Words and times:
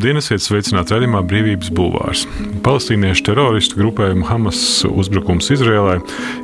Labdien, 0.00 0.16
esiet 0.16 0.40
sveicināti 0.40 0.94
redzamā 0.94 1.18
brīvības 1.28 1.68
bulvārs. 1.76 2.22
Palestīniešu 2.64 3.20
teroristu 3.26 3.76
grupējuma 3.82 4.30
Hamas 4.30 4.60
uzbrukums 4.88 5.50
Izrēlai 5.52 5.98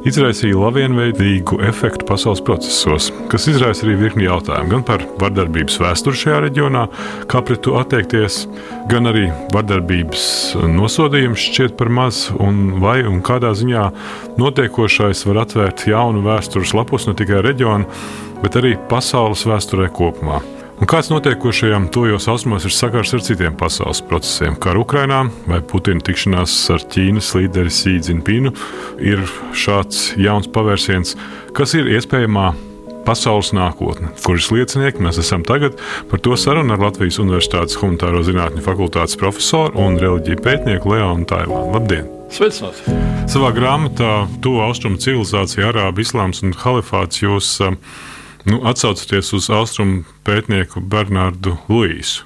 izraisīja 0.05 0.59
lavienveidīgu 0.61 1.63
efektu 1.65 2.05
pasaules 2.05 2.43
procesos, 2.45 3.07
kas 3.33 3.47
izraisa 3.49 3.87
arī 3.87 3.95
virkni 4.03 4.27
jautājumu 4.27 4.75
gan 4.75 4.85
par 4.85 5.07
vardarbības 5.23 5.79
vēsturi 5.81 6.21
šajā 6.21 6.41
reģionā, 6.45 6.83
kā 7.33 7.41
pret 7.49 7.63
to 7.65 7.79
attiekties, 7.81 8.43
gan 8.93 9.09
arī 9.09 9.31
vardarbības 9.57 10.27
nosodījums 10.75 11.47
šķiet 11.47 11.79
par 11.81 11.89
maz, 11.89 12.27
un 12.37 12.83
vai 12.85 12.99
un 13.09 13.23
kādā 13.25 13.55
ziņā 13.57 13.87
notiekošais 14.37 15.25
var 15.31 15.47
atvērt 15.47 15.87
jaunu 15.89 16.21
vēstures 16.29 16.77
lapus 16.77 17.09
ne 17.09 17.17
tikai 17.17 17.41
reģionu, 17.49 17.89
bet 18.45 18.61
arī 18.61 18.75
pasaules 18.93 19.49
vēsturē 19.49 19.89
kopumā. 19.97 20.43
Un 20.77 20.85
kāds 20.85 21.09
notiekošajam 21.09 21.87
tojos 21.89 22.27
austrumos 22.29 22.67
ir 22.69 22.73
sakars 22.77 23.15
ar 23.17 23.23
citiem 23.25 23.55
pasaules 23.57 24.03
procesiem? 24.05 24.59
Kā 24.61 24.75
Ukrainā 24.77 25.23
vai 25.49 25.63
Putina 25.65 26.05
tikšanās 26.05 26.53
ar 26.75 26.83
Ķīnas 26.93 27.31
līderi 27.39 27.73
Sīdzinpinu 27.73 28.53
ir 29.01 29.23
šāds 29.57 30.11
jauns 30.21 30.51
pavērsiens, 30.53 31.15
kas 31.57 31.73
ir 31.81 31.89
iespējamā 31.97 32.51
pasaules 33.07 33.55
nākotne, 33.57 34.11
kuras 34.21 34.51
liecinieki 34.53 35.01
mēs 35.07 35.23
esam 35.23 35.47
tagad. 35.49 35.79
Par 36.11 36.21
to 36.21 36.37
sarunu 36.37 36.75
ar 36.77 36.83
Latvijas 36.85 37.23
Universitātes 37.23 37.79
Humanitāro 37.81 38.21
zinātņu 38.27 38.65
fakultātes 38.67 39.17
profesoru 39.17 39.81
un 39.81 39.97
reliģiju 40.03 40.43
pētnieku 40.45 40.93
Leonu 40.93 41.25
Taivānu. 41.31 41.71
Labdien! 41.73 42.11
Sveicināti! 42.37 42.99
Savā 43.31 43.49
grāmatā 43.57 44.27
To 44.45 44.59
austrumu 44.67 45.01
civilizācija, 45.01 45.71
arābu 45.71 46.05
islāms 46.05 46.45
un 46.45 46.53
halifāts 46.61 47.23
jūs 47.23 47.55
uh, 47.65 47.79
Nu, 48.47 48.61
Atcaucoties 48.63 49.33
uz 49.35 49.49
austrumu 49.51 50.05
pētnieku 50.23 50.79
Bernārdu 50.79 51.57
Luīsu, 51.67 52.23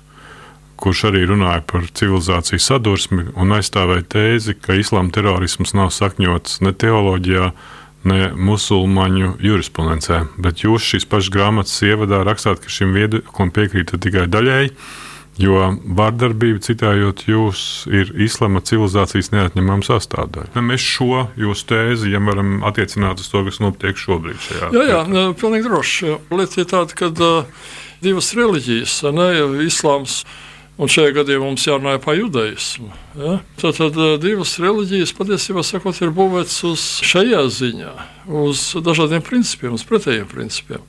kurš 0.77 1.07
arī 1.09 1.23
runāja 1.31 1.63
par 1.65 1.87
civilizācijas 1.97 2.67
sadursmi 2.69 3.31
un 3.41 3.55
aizstāvēja 3.57 4.05
tēzi, 4.15 4.55
ka 4.61 4.77
islāma 4.77 5.09
terorisms 5.17 5.73
nav 5.79 5.89
sakņots 5.97 6.61
ne 6.67 6.75
teoloģijā, 6.77 7.47
ne 8.13 8.29
musulmaņu 8.37 9.39
jurisprudencē. 9.45 10.21
Bet 10.37 10.61
jūs 10.67 10.91
šīs 10.93 11.09
pašas 11.09 11.33
grāmatas 11.33 11.81
ievadā 11.89 12.21
rakstāt, 12.29 12.61
ka 12.61 12.69
šim 12.69 12.93
viedoklim 12.97 13.53
piekrītat 13.57 14.05
tikai 14.05 14.27
daļēji. 14.29 14.75
Jo 15.39 15.71
vārdarbība, 15.97 16.61
citējot 16.65 17.23
jūs, 17.31 17.61
ir 17.89 18.11
islama 18.21 18.61
civilizācijas 18.67 19.31
neatņemama 19.33 19.87
sastāvdaļa. 19.87 20.65
Mēs 20.67 20.85
šo 20.85 21.29
jūsu 21.39 21.69
tēzi 21.71 22.13
ja 22.13 22.21
varam 22.25 22.59
attiecināt 22.67 23.23
uz 23.23 23.31
to, 23.31 23.45
kas 23.47 23.61
notiek 23.63 23.97
šobrīd. 23.97 24.51
Jā, 24.59 24.69
jā, 24.75 25.01
jā 25.07 25.25
pilnīgi 25.41 25.69
droši. 25.69 26.13
Lieta 26.35 26.61
ir 26.61 26.69
tāda, 26.75 26.99
ka 26.99 27.09
uh, 27.15 27.65
divas 28.05 28.33
reliģijas, 28.37 29.01
ne, 29.17 29.33
islāms. 29.67 30.23
Un 30.81 30.89
šajā 30.89 31.11
gadījumā 31.13 31.45
mums 31.45 31.67
jārunā 31.67 31.99
par 32.01 32.17
judaismu. 32.17 32.87
Ja? 33.13 33.35
Tad, 33.61 33.77
tad 33.77 33.99
divas 34.23 34.55
reliģijas 34.63 35.13
patiesībā 35.13 35.61
sakot, 35.67 35.99
ir 36.01 36.13
būvētas 36.17 36.55
uz 36.65 36.85
šajā 37.05 37.43
ziņā, 37.53 37.91
uz 38.41 38.63
dažādiem 38.81 39.21
principiem, 39.27 39.75
uz 39.77 39.85
pretējiem 39.85 40.25
principiem. 40.31 40.81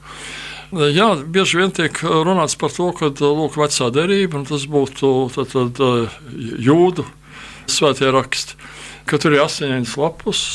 Jā, 0.71 1.07
bieži 1.27 1.57
vien 1.59 1.73
tiek 1.75 1.97
runāts 1.99 2.55
par 2.55 2.71
to, 2.71 2.91
ka 2.95 3.09
lūk, 3.11 3.57
vecā 3.59 3.89
derība, 3.91 4.39
un 4.39 4.45
tas 4.47 4.63
būtu 4.71 5.27
tad, 5.35 5.51
tad, 5.51 5.81
jūdu 6.63 7.03
svētie 7.67 8.07
raksti, 8.15 8.55
ka 9.03 9.19
tur 9.19 9.35
ir 9.35 9.43
astoņas 9.43 9.97
lapus. 9.99 10.45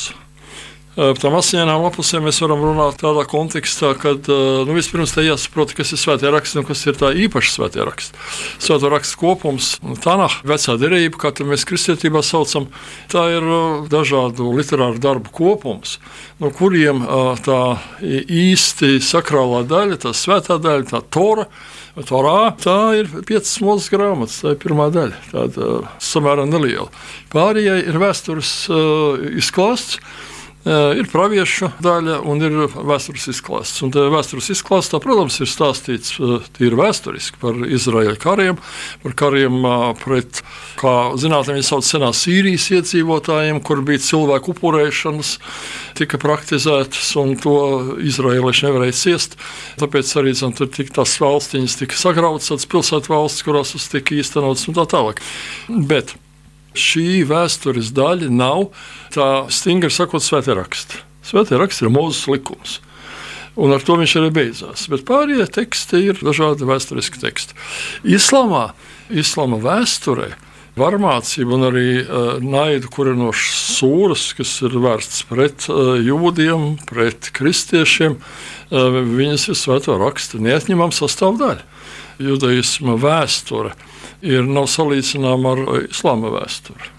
Par 0.96 1.18
tām 1.20 1.34
astoņām 1.36 1.82
lapusēm 1.84 2.24
mēs 2.24 2.38
varam 2.40 2.62
runāt 2.64 2.96
tādā 3.02 3.26
kontekstā, 3.28 3.90
ka 4.00 4.14
nu, 4.16 4.72
vispirms 4.72 5.12
te 5.12 5.26
jāsaprot, 5.26 5.74
kas 5.76 5.92
ir 5.92 6.00
svētie 6.00 6.30
raksti 6.32 6.62
un 6.62 6.64
kas 6.64 6.84
ir 6.88 6.96
tā 6.96 7.10
īpaši 7.12 7.50
svētie 7.52 7.84
raksti. 7.84 8.20
Svēto 8.64 8.88
rakstu 8.88 9.18
kopums, 9.20 9.74
Tanah, 10.00 10.38
vecā 10.48 10.78
derība, 10.80 11.20
kā 11.20 11.44
mēs 11.44 11.66
kristietībā 11.68 12.22
saucam, 12.24 12.70
tā 13.12 13.26
ir 13.34 13.44
dažādu 13.92 14.48
literāru 14.56 14.96
darbu 15.04 15.34
kopums, 15.36 15.98
no 16.40 16.48
kuriem 16.48 17.04
tā 17.44 17.60
īsti 18.00 18.96
sakrālā 19.04 19.66
daļa, 19.68 19.98
tā 20.06 20.14
svētā 20.16 20.56
daļa, 20.56 20.94
tā 20.94 21.02
tora. 21.12 21.44
Torā 21.96 22.50
tā 22.60 22.78
ir 22.98 23.06
piecas 23.24 23.54
mūzes 23.64 23.88
grāmatas, 23.88 24.42
tā 24.42 24.50
ir 24.52 24.58
pirmā 24.60 24.90
daļa, 24.92 25.20
tāda 25.30 25.68
samērā 26.04 26.44
neliela. 26.48 26.90
Pārējai 27.32 27.86
ir 27.88 27.96
vēstures 28.00 28.50
uh, 28.68 29.22
izklāsts. 29.40 30.00
Eh, 30.66 30.98
ir 30.98 31.06
praviešu 31.06 31.68
daļa 31.78 32.16
un 32.26 32.40
ir 32.42 32.54
vēstures 32.74 33.28
izklāsts. 33.30 33.84
Un 33.86 33.92
vēstures 33.94 34.48
izklāstā, 34.50 34.98
protams, 34.98 35.36
ir 35.38 35.46
stāstīts 35.46 36.16
eh, 36.18 36.48
tīri 36.56 36.74
vēsturiski 36.80 37.38
par 37.38 37.60
Izraēļa 37.62 38.16
kariem, 38.18 38.58
par 39.04 39.14
kariem 39.22 39.60
eh, 39.62 39.84
pret, 40.00 40.42
kā 40.80 40.96
zinātnē, 41.22 41.54
viņi 41.60 41.68
sauc 41.68 41.86
senās 41.86 42.24
Sīrijas 42.26 42.66
iedzīvotājiem, 42.80 43.62
kur 43.62 43.84
bija 43.86 44.02
cilvēku 44.08 44.56
upurēšanas, 44.56 45.36
tika 46.02 46.18
praktizētas, 46.18 47.14
un 47.22 47.36
to 47.38 47.56
izraēlieši 48.02 48.66
nevarēja 48.66 49.00
ciest. 49.04 49.38
Tāpēc 49.78 50.16
arī 50.18 50.34
zin, 50.34 50.58
tur 50.58 50.74
tika 50.74 50.98
tās 50.98 51.14
valstiņas 51.22 51.78
tika 51.84 52.02
sagrautas, 52.02 52.66
pilsētu 52.66 53.14
valsts, 53.14 53.46
kurās 53.46 53.76
tas 53.76 53.86
tika 53.94 54.18
īstenots 54.18 54.66
un 54.66 54.82
tā 54.82 54.90
tālāk. 54.90 55.22
Bet 55.70 56.16
šī 56.78 57.24
vēstures 57.28 57.92
daļa 57.96 58.30
nav 58.32 58.70
tā 59.14 59.46
stingri 59.52 59.92
sakot, 59.92 60.24
svētie 60.24 60.56
raksti. 60.56 61.02
Svētie 61.26 61.58
raksti 61.58 61.86
ir 61.86 61.94
mūzes 61.94 62.26
likums. 62.30 62.80
Un 63.56 63.72
ar 63.72 63.80
to 63.80 63.96
viņš 63.96 64.18
arī 64.20 64.32
beidzās. 64.36 64.84
Bet 64.92 65.06
pārējie 65.08 65.46
teksti 65.48 66.02
ir 66.10 66.18
dažādi 66.20 66.68
vēsturiski 66.68 67.22
teksti. 67.22 67.56
Islāmā, 68.04 68.68
islāma 69.08 69.56
vēsturē, 69.62 70.34
varmācība 70.76 71.56
un 71.56 71.64
arī 71.70 71.86
uh, 72.02 72.36
naidu 72.44 72.90
kurinošas 72.92 73.78
sūras, 73.78 74.26
kas 74.36 74.52
ir 74.66 74.76
vērsts 74.84 75.24
pret 75.30 75.70
uh, 75.72 75.96
jūdiem, 76.04 76.74
pret 76.88 77.30
kristiešiem, 77.36 78.18
uh, 78.20 79.00
viņas 79.16 79.48
ir 79.48 79.58
svēto 79.58 79.96
rakstu 80.04 80.42
neatņemama 80.44 80.92
sastāvdaļa. 80.92 81.64
Judaisma 82.26 82.96
vēsture 83.00 83.72
ir 84.24 84.46
nav 84.48 84.68
salīdzināma 84.72 85.54
ar 85.54 85.64
islāma 85.86 86.32
vēsturi. 86.34 86.92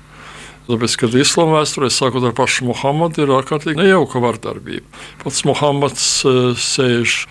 Tāpēc, 0.68 0.98
kad 1.00 1.14
islāma 1.16 1.62
vēsturē, 1.62 1.88
sākot 1.94 2.26
ar 2.28 2.34
pašu 2.36 2.66
Muhamadu, 2.68 3.24
ir 3.24 3.32
ārkārtīgi 3.38 3.80
nejauka 3.80 4.20
vardarbība. 4.20 4.84
Pats 5.22 5.46
Muhamads 5.48 6.08
uh, 6.28 6.52
sēž 6.60 7.22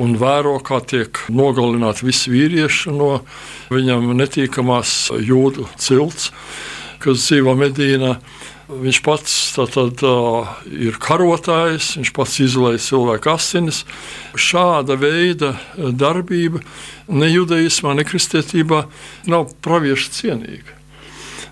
un 0.00 0.14
vēro, 0.16 0.54
kā 0.64 0.80
tiek 0.80 1.20
nogalināti 1.28 2.06
visi 2.08 2.32
vīrieši 2.32 2.94
no 2.96 3.10
viņam 3.74 4.08
netīkamās 4.16 5.10
jūdu 5.20 5.68
cilts, 5.76 6.30
kas 7.04 7.26
dzīvo 7.26 7.52
Medīnā. 7.60 8.16
Viņš 8.68 8.98
pats 9.00 9.34
tātad, 9.56 10.02
ir 10.68 10.98
karotājs, 11.00 11.94
viņš 11.96 12.10
pats 12.12 12.34
izlaiž 12.44 12.82
cilvēku 12.84 13.32
asinis. 13.32 13.84
Šāda 14.36 14.98
veida 15.00 15.54
darbība 15.76 16.60
ne 17.08 17.30
judaismā, 17.32 17.96
ne 17.96 18.04
kristietībā 18.04 18.84
nav 19.24 19.54
pravieša 19.64 20.12
cienīga. 20.18 20.76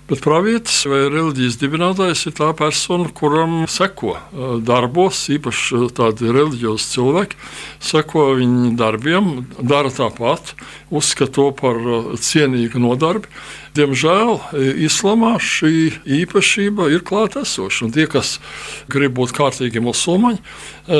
Bet 0.07 0.21
pravietis 0.23 0.85
vai 0.87 1.01
reliģijas 1.11 1.57
dibinātājs 1.59 2.21
ir 2.29 2.35
tā 2.37 2.53
persona, 2.55 3.09
kuram 3.11 3.65
seko 3.67 4.13
darbos, 4.63 5.25
īpaši 5.35 5.89
tādi 5.97 6.31
reliģiozi 6.31 6.93
cilvēki, 6.93 7.39
seko 7.83 8.29
viņa 8.37 8.71
darbiem, 8.79 9.33
dara 9.59 9.91
tāpat, 9.91 10.53
uzskata 10.95 11.33
to 11.35 11.49
par 11.59 11.81
cienīgu 12.23 12.79
nodarbi. 12.79 13.27
Diemžēl 13.77 14.39
islamā 14.87 15.35
šī 15.43 15.73
īpašība 16.21 16.89
ir 16.95 17.03
klātesoša. 17.05 17.91
Tie, 17.93 18.07
kas 18.09 18.37
grib 18.91 19.17
būt 19.19 19.35
kārtīgi 19.37 19.83
musulmaņi, 19.85 20.41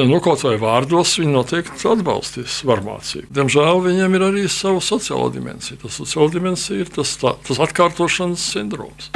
nu, 0.10 0.20
kaut 0.24 0.46
vai 0.46 0.56
vārdos, 0.62 1.18
viņi 1.22 1.34
noteikti 1.34 1.90
atbalstīs 1.90 2.62
varmācību. 2.68 3.32
Diemžēl 3.34 3.82
viņiem 3.88 4.20
ir 4.20 4.28
arī 4.30 4.46
sava 4.52 4.84
sociāla 4.84 5.32
dimensija. 5.34 5.82
Tas 5.82 5.98
sociāla 6.02 6.36
dimensija 6.38 6.86
ir 6.86 6.94
tas, 6.94 7.18
tā, 7.22 7.34
tas 7.48 7.64
atkārtošanas 7.68 8.52
sindroms. 8.54 9.12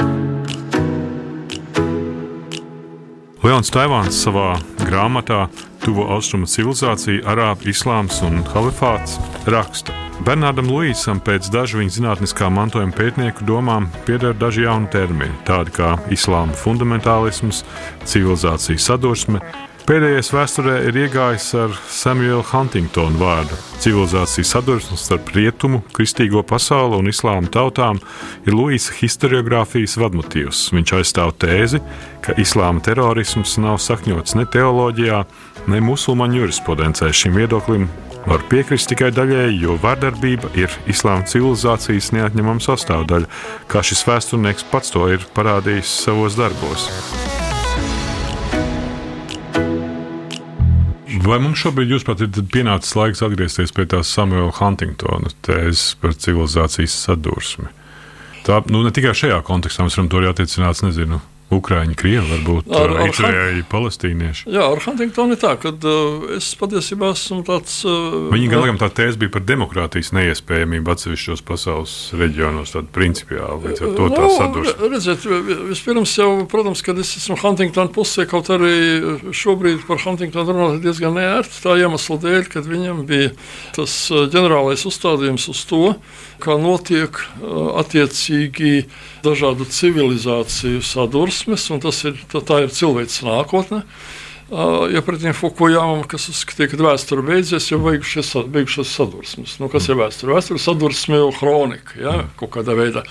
Leons 3.41 3.71
Taivāns 3.73 4.19
savā 4.21 4.51
grāmatā 4.85 5.47
Tuvo 5.81 6.03
austrumu 6.13 6.45
civilizācija, 6.45 7.23
arābu 7.31 7.71
islāms 7.71 8.19
un 8.21 8.43
halifāts 8.51 9.15
raksta. 9.49 9.95
Bernādam 10.21 10.67
Luisam 10.69 11.17
pēc 11.25 11.49
dažu 11.49 11.79
viņa 11.79 11.95
zinātniskā 11.95 12.51
mantojuma 12.53 12.93
pētnieku 12.93 13.47
domām 13.49 13.88
pieder 14.05 14.38
daži 14.38 14.67
jauni 14.67 14.91
termini, 14.93 15.33
tādi 15.47 15.73
kā 15.73 15.95
islāma 16.13 16.53
fundamentālisms, 16.53 17.63
civilizācijas 18.05 18.85
sadursme. 18.91 19.41
Pēdējais 19.89 20.29
vēsturē 20.29 20.75
ir 20.87 20.97
iegājis 21.03 21.47
ar 21.57 21.71
Samuela 21.89 22.43
Huntingtona 22.51 23.17
vārdu. 23.17 23.57
Civilizācijas 23.81 24.51
sadursme 24.53 24.97
starp 24.99 25.31
rietumu, 25.33 25.81
kristīgo 25.95 26.43
pasauli 26.47 26.99
un 27.01 27.09
islāma 27.09 27.49
tautām 27.51 27.97
ir 28.45 28.53
Luisa 28.53 28.93
historiografijas 28.99 29.97
vadmotīvs. 29.97 30.67
Viņš 30.75 30.93
aizstāv 30.99 31.33
tēzi, 31.41 31.81
ka 32.21 32.37
islāma 32.41 32.83
terorisms 32.85 33.57
nav 33.63 33.81
sakņots 33.81 34.37
ne 34.37 34.45
teoloģijā, 34.53 35.25
ne 35.73 35.83
musulmaņu 35.89 36.43
jurisprudencē. 36.43 37.09
Šim 37.15 37.41
viedoklim 37.41 37.89
Var 38.21 38.43
piekrist 38.51 38.91
tikai 38.91 39.09
daļēji, 39.17 39.55
jo 39.63 39.79
vardarbība 39.81 40.51
ir 40.59 40.69
islāma 40.91 41.25
civilizācijas 41.25 42.11
neatņemama 42.13 42.61
sastāvdaļa, 42.61 43.29
kā 43.71 43.81
šis 43.81 44.05
vēsturnieks 44.05 44.69
pats 44.69 44.93
to 44.93 45.09
ir 45.09 45.25
parādījis 45.33 46.01
savos 46.05 46.37
darbos. 46.37 46.91
Vai 51.21 51.38
mums 51.41 51.59
šobrīd, 51.62 51.91
jūsuprāt, 51.94 52.23
ir 52.25 52.45
pienācis 52.50 52.95
laiks 52.97 53.21
atgriezties 53.21 53.73
pie 53.75 53.85
tās 53.89 54.09
Samuela 54.09 54.50
Huntingtona 54.57 55.29
tēzes 55.45 55.91
par 56.01 56.15
civilizācijas 56.18 56.95
sadursmi? 57.06 57.68
Tā 58.47 58.63
nu, 58.73 58.81
ne 58.81 58.89
tikai 58.95 59.13
šajā 59.18 59.38
kontekstā, 59.45 59.85
mēs 59.85 60.00
varam 60.00 60.09
to 60.09 60.18
arī 60.18 60.31
attiecināt, 60.31 60.81
nezinu, 60.81 61.19
Ukrāņi, 61.51 61.95
Krievi, 62.00 62.24
varbūt 62.30 62.69
arī 62.71 63.63
palestīnieši. 63.68 64.45
Jā, 64.53 64.63
ar 64.71 64.80
Huntingtonu 64.86 65.36
ir 65.36 65.42
tā, 65.42 65.57
ka 65.59 65.74
uh, 65.75 66.30
es 66.38 66.48
patiesībā 66.56 67.09
esmu 67.12 67.42
tāds. 67.48 67.81
Uh, 67.83 68.30
Viņa 68.31 68.62
gan 68.69 68.80
tā 68.80 68.88
tēze 69.01 69.19
bija 69.19 69.33
par 69.33 69.44
demokrātijas 69.44 70.13
neiespējamību 70.15 70.94
atsevišķos 70.94 71.44
pasaules 71.48 71.95
reģionos, 72.15 72.71
tāda 72.71 72.88
principiāli 72.95 73.68
līdz 73.68 73.83
ar 73.83 73.94
to 74.00 74.07
tā 74.15 74.24
nu, 74.24 74.31
sadursme. 74.38 74.92
Redziet, 74.95 75.27
vispirms 75.74 76.15
jau, 76.21 76.30
protams, 76.51 76.86
kad 76.88 77.03
es 77.03 77.12
esmu 77.19 77.36
Huntingtona 77.44 77.92
pusē, 77.92 78.25
kaut 78.31 78.48
arī 78.56 78.74
šobrīd 79.36 79.83
par 79.89 80.00
Huntingtonu 80.06 80.56
runāt 80.56 80.80
diezgan 80.86 81.19
neērti, 81.19 81.59
tā 81.65 81.75
iemesla 81.83 82.19
dēļ, 82.24 82.48
kad 82.56 82.71
viņam 82.71 83.03
bija 83.12 83.36
tas 83.75 83.98
uh, 84.13 84.24
ģenerālais 84.31 84.88
uzstādījums 84.88 85.51
uz 85.51 85.68
to, 85.68 85.83
kā 86.41 86.57
notiek 86.61 87.21
attiecīgi 87.81 88.88
dažādu 89.25 89.67
civilizāciju 89.69 90.81
sadursmes, 90.85 91.69
un 91.73 91.83
tas 91.83 92.01
ir, 92.07 92.19
tā, 92.31 92.43
tā 92.45 92.63
ir 92.65 92.75
cilvēks 92.75 93.21
nākotne. 93.27 93.83
Ja 94.91 94.99
pretī 94.99 95.31
Fukujamam, 95.31 96.01
kas 96.11 96.25
uzskatīja, 96.27 96.73
ka 96.73 96.79
vēsture 96.83 97.23
beidzies, 97.23 97.69
jau 97.71 97.79
beigušies, 97.85 98.33
beigušies 98.51 98.89
sadursmes. 98.97 99.53
Nu, 99.63 99.69
kas 99.71 99.88
ir 99.88 99.95
vēsture? 100.01 100.33
Vēsture 100.35 100.59
ir 100.59 100.63
sadursme 100.65 101.21
jau 101.21 101.29
kronika, 101.38 101.95
ja, 101.95 102.15
kaut 102.39 102.51
kādā 102.57 102.75
veidā. 102.75 103.05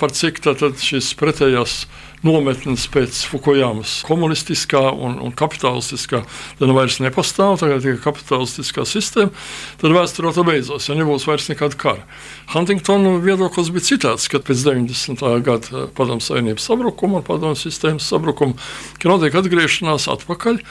Par 0.00 0.14
cik 0.16 0.40
tad 0.46 0.64
šīs 0.80 1.12
pretējās 1.20 1.82
nometnes 2.26 2.86
pēc 2.92 3.20
Fukujamas 3.30 3.98
komunistiskā 4.08 4.82
un, 4.90 5.18
un 5.22 5.34
kapitalistiskā, 5.36 6.22
tad 6.58 6.74
vairs 6.76 6.98
nepastāv, 7.04 7.58
tagad 7.62 7.86
ir 7.86 8.00
kapitalistiskā 8.02 8.84
sistēma, 8.88 9.32
tad 9.80 9.94
vēsturē 9.94 10.32
to 10.36 10.44
beidzos, 10.48 10.88
ja 10.90 10.96
nebūs 10.98 11.28
vairs 11.28 11.48
nekāda 11.52 11.78
kara. 11.78 12.06
Huntingtona 12.54 13.16
viedoklis 13.22 13.72
bija 13.74 13.88
citāds, 13.90 14.28
kad 14.32 14.46
pēc 14.46 14.64
90. 14.66 15.24
gada 15.46 15.86
padomu 15.96 16.24
savienības 16.24 16.70
sabrukuma 16.70 17.20
un 17.20 17.26
padomu 17.26 17.58
sistēmas 17.58 18.08
sabrukuma, 18.08 18.58
ka 18.98 19.12
notiek 19.12 19.36
atgriešanās 19.38 20.08
atpakaļ 20.14 20.62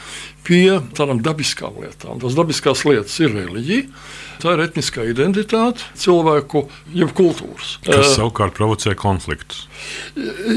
pie 0.47 0.79
tādām 0.97 1.19
dabiskām 1.23 1.81
lietām. 1.83 2.21
Tas 2.23 2.37
dabiskās 2.37 2.85
lietas 2.87 3.19
ir 3.23 3.35
reliģija. 3.35 3.89
Tā 4.37 4.53
ir 4.53 4.61
etniskā 4.67 5.01
identitāte, 5.09 5.81
cilvēku 5.97 6.67
jeb 6.93 7.09
kultūras. 7.17 7.77
Kas 7.85 8.13
savukārt 8.13 8.53
provocē 8.57 8.93
konfliktus. 8.97 9.65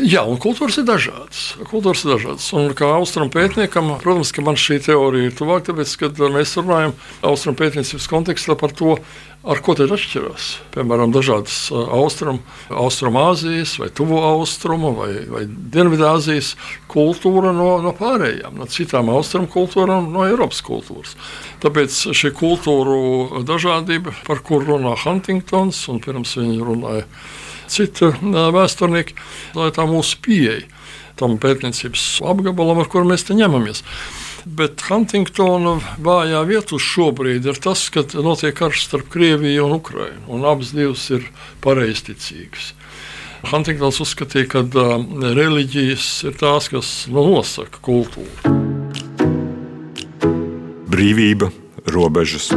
Jā, 0.06 0.22
un 0.24 0.38
kultūras 0.42 0.80
ir 0.80 0.86
dažādas. 0.88 1.42
Kultūras 1.70 2.04
ir 2.04 2.14
dažādas. 2.14 2.46
Un 2.56 2.70
kā 2.78 2.88
austrumu 2.96 3.32
pētniekam, 3.34 3.94
protams, 4.02 4.32
man 4.44 4.58
šī 4.60 4.80
teorija 4.86 5.30
ir 5.30 5.36
tuvāk, 5.38 5.66
tāpēc, 5.68 5.96
kad 6.04 6.22
mēs 6.36 6.56
runājam 6.60 6.94
austrumu 7.26 7.60
pētniecības 7.60 8.08
kontekstā 8.10 8.58
par 8.58 8.74
to, 8.76 8.96
Ar 9.40 9.56
ko 9.64 9.72
tad 9.72 9.88
atšķirās? 9.88 10.46
Piemēram, 10.74 11.14
dažādas 11.16 11.70
austrumu, 11.72 12.42
austrumāzijas, 12.76 13.78
vai 13.80 13.86
tuvu 13.88 14.18
austrumu, 14.20 14.90
vai, 14.98 15.14
vai 15.32 15.46
dienvidāzijas 15.48 16.50
kultūra 16.92 17.54
no, 17.56 17.70
no 17.80 17.94
pārējām, 17.96 18.58
no 18.60 18.68
citām 18.68 19.08
austrumu 19.08 19.48
kultūrām, 19.48 20.10
no 20.12 20.26
Eiropas 20.28 20.60
kultūras. 20.66 21.16
Tāpēc 21.64 22.02
šī 22.20 22.34
kultūru 22.36 23.40
dažādība, 23.48 24.12
par 24.28 24.44
kuru 24.44 24.74
runā 24.74 24.92
Huntingtons, 25.06 25.86
un 25.88 26.04
pirms 26.04 26.36
viņa 26.36 26.66
runāja 26.68 27.06
citi 27.70 28.10
vēsturnieki, 28.56 29.16
tā 29.54 29.70
ir 29.70 29.74
tā 29.78 29.88
mūsu 29.88 30.20
pieeja 30.24 30.66
tam 31.20 31.36
pētniecības 31.40 32.20
apgabalam, 32.24 32.80
ar 32.80 32.88
kuru 32.90 33.10
mēs 33.10 33.26
te 33.28 33.36
ņemamies. 33.36 33.84
Bet 34.48 34.80
Huntingtona 34.88 35.76
vājā 36.00 36.40
vieta 36.48 36.78
šobrīd 36.80 37.44
ir 37.50 37.60
tas, 37.60 37.82
ka 37.92 38.06
notiek 38.24 38.56
karš 38.56 38.86
starp 38.86 39.10
Krieviju 39.12 39.66
un 39.66 39.76
Ukrajinu, 39.76 40.24
un 40.32 40.46
abas 40.48 40.72
divas 40.76 41.04
ir 41.12 41.28
pareizticīgas. 41.64 42.72
Huntingtons 43.50 44.00
uzskatīja, 44.04 44.48
ka 44.52 44.64
uh, 44.64 44.96
reliģijas 45.36 46.08
ir 46.28 46.36
tās, 46.40 46.68
kas 46.72 46.90
nu, 47.12 47.24
nosaka 47.36 47.80
kultūru. 47.84 48.56
Brīvība, 50.90 51.48
robežas, 51.88 52.50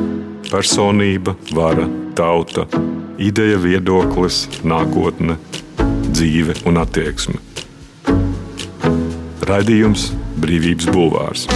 personība, 0.53 1.33
vara, 1.55 1.87
tauta, 2.17 2.67
ideja, 3.17 3.57
viedoklis, 3.57 4.45
nākotne, 4.61 5.39
dzīve 6.13 6.59
un 6.69 6.77
attieksme. 6.83 7.39
Raidījums 9.49 10.11
Brīvības 10.39 10.91
Bulvārs. 10.93 11.47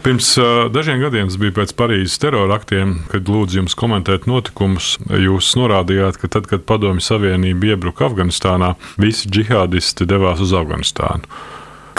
Pirms 0.00 0.32
dažiem 0.72 1.02
gadiem, 1.04 1.28
tas 1.28 1.36
bija 1.38 1.52
pēc 1.60 1.74
Parīzes 1.76 2.16
terora 2.22 2.56
aktiem, 2.56 2.96
kad 3.12 3.28
lūdzu 3.28 3.60
jums 3.60 3.76
komentēt 3.78 4.24
notikumus, 4.30 4.94
jūs 5.12 5.52
norādījāt, 5.60 6.16
ka 6.22 6.32
tad, 6.32 6.48
kad 6.50 6.64
Padomju 6.66 7.04
Savienība 7.04 7.74
iebruka 7.74 8.08
Afganistānā, 8.08 8.72
visi 8.98 9.28
džihādisti 9.28 10.08
devās 10.08 10.40
uz 10.40 10.56
Afganistānu. 10.56 11.28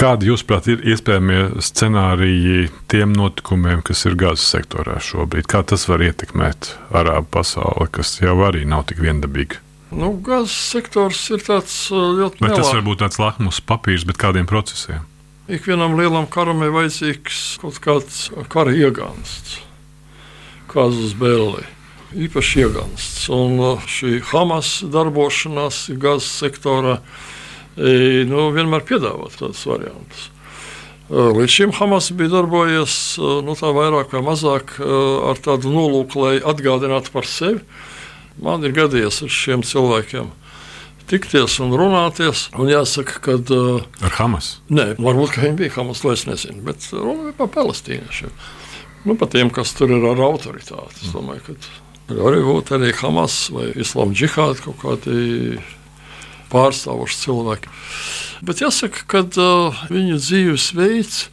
Kādi, 0.01 0.31
jūsuprāt, 0.31 0.65
ir 0.65 0.80
iespējamie 0.89 1.62
scenāriji 1.62 2.71
tiem 2.89 3.12
notikumiem, 3.13 3.83
kas 3.86 4.00
ir 4.09 4.15
gāzes 4.18 4.48
sektorā 4.50 4.95
šobrīd? 4.98 5.45
Kā 5.45 5.59
tas 5.62 5.83
var 5.86 6.01
ietekmēt 6.01 6.71
arābu 6.98 7.27
pasauli, 7.36 7.86
kas 7.94 8.15
jau 8.18 8.33
arī 8.48 8.63
nav 8.65 8.88
tik 8.89 8.98
viendabīga? 9.03 9.59
Nu, 9.94 10.09
gāzes 10.25 10.56
sektors 10.71 11.19
ir 11.30 11.44
tāds 11.45 11.75
ļoti 11.94 12.42
nelā. 12.42 12.57
Tas 12.57 12.72
var 12.74 12.81
būt 12.88 13.03
tāds 13.03 13.22
lakmus 13.22 13.60
papīrs, 13.62 14.08
bet 14.10 14.17
kādiem 14.24 14.50
procesiem? 14.50 15.03
Ikvienam 15.51 15.93
lielam 16.00 16.25
karam 16.34 16.63
ir 16.65 16.74
vajadzīgs 16.74 17.43
kaut 17.62 17.77
kāds 17.84 18.24
kara 18.50 18.74
iegānsts, 18.74 19.60
kāds 20.72 21.13
bēlē. 21.22 21.67
Īpaši 22.17 22.65
iegānsts. 22.65 23.29
Un 23.38 23.62
uh, 23.62 23.86
šī 23.86 24.17
Hamas 24.31 24.79
darbošanās 24.81 25.86
gāzes 26.01 26.34
sektorā 26.41 26.98
e, 26.98 27.05
nu, 27.78 28.50
vienmēr 28.56 28.86
piedāvā 28.88 29.30
tādus 29.38 29.63
variantus. 29.70 30.28
Uh, 31.12 31.32
līdz 31.36 31.51
šim 31.51 31.74
Hamas 31.75 32.12
bija 32.16 32.38
darbojies 32.38 32.98
uh, 33.20 33.40
nu, 33.44 33.56
vairāk 33.60 34.13
vai 34.16 34.22
mazāk 34.24 34.78
ar 34.80 35.40
tādu 35.44 35.72
nolūku, 35.74 36.24
lai 36.24 36.36
atgādinātu 36.40 37.12
par 37.12 37.28
sevi. 37.28 37.60
Man 38.42 38.63
ir 38.63 38.72
gadījies 38.75 39.24
ar 39.25 39.34
šiem 39.36 39.66
cilvēkiem 39.68 40.32
tikties 41.12 41.58
un 41.63 41.75
runāties. 41.75 42.48
Un 42.60 42.72
jāsaka, 42.72 43.20
ka. 43.24 43.38
Uh, 43.51 43.84
Ar 44.06 44.16
Hamas? 44.20 44.54
Nē, 44.72 44.94
varbūt 45.01 45.40
viņi 45.42 45.58
bija 45.60 45.75
Hamas, 45.80 46.04
to 46.04 46.13
es 46.13 46.25
nezinu. 46.30 46.63
Bet 46.68 46.88
runa 46.96 47.28
bija 47.28 47.38
par 47.42 47.51
palestīniešiem. 47.58 48.32
Nu, 49.08 49.18
par 49.20 49.32
tiem, 49.34 49.51
kas 49.54 49.74
tur 49.75 49.92
ir 49.92 50.06
ar 50.12 50.24
autoritāti. 50.30 51.04
Es 51.04 51.13
domāju, 51.16 51.44
ka 51.50 52.18
arī 52.30 52.42
būtu 52.46 52.78
arī 52.78 52.94
Hamas 53.01 53.44
vai 53.54 53.72
Islāma 53.82 54.16
džihādi 54.16 54.66
kaut 54.68 54.80
kādi 54.84 55.58
pārstāvoši 56.51 57.20
cilvēki. 57.25 57.74
Bet 58.46 58.63
jāsaka, 58.63 59.05
ka 59.10 59.25
uh, 59.39 59.84
viņu 59.91 60.20
dzīvesveids 60.22 61.25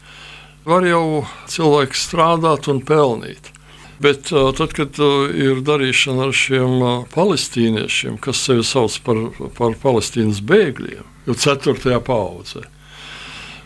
var 0.68 0.84
jau 0.84 1.24
cilvēks 1.48 2.08
strādāt 2.08 2.68
un 2.68 2.82
pelnīt. 2.84 3.52
Bet 3.98 4.30
uh, 4.30 4.52
tad, 4.54 4.74
kad 4.76 4.98
uh, 5.02 5.26
ir 5.34 5.62
darīšana 5.66 6.28
ar 6.28 6.34
šiem 6.36 6.74
uh, 6.78 6.90
palestīniešiem, 7.14 8.18
kas 8.22 8.44
sevi 8.46 8.62
sauc 8.66 8.94
par, 9.02 9.22
par 9.56 9.74
palestīnas 9.82 10.38
bēgļiem, 10.46 11.06
jau 11.26 11.38
ceturtajā 11.46 11.98
paudzē, 12.06 12.62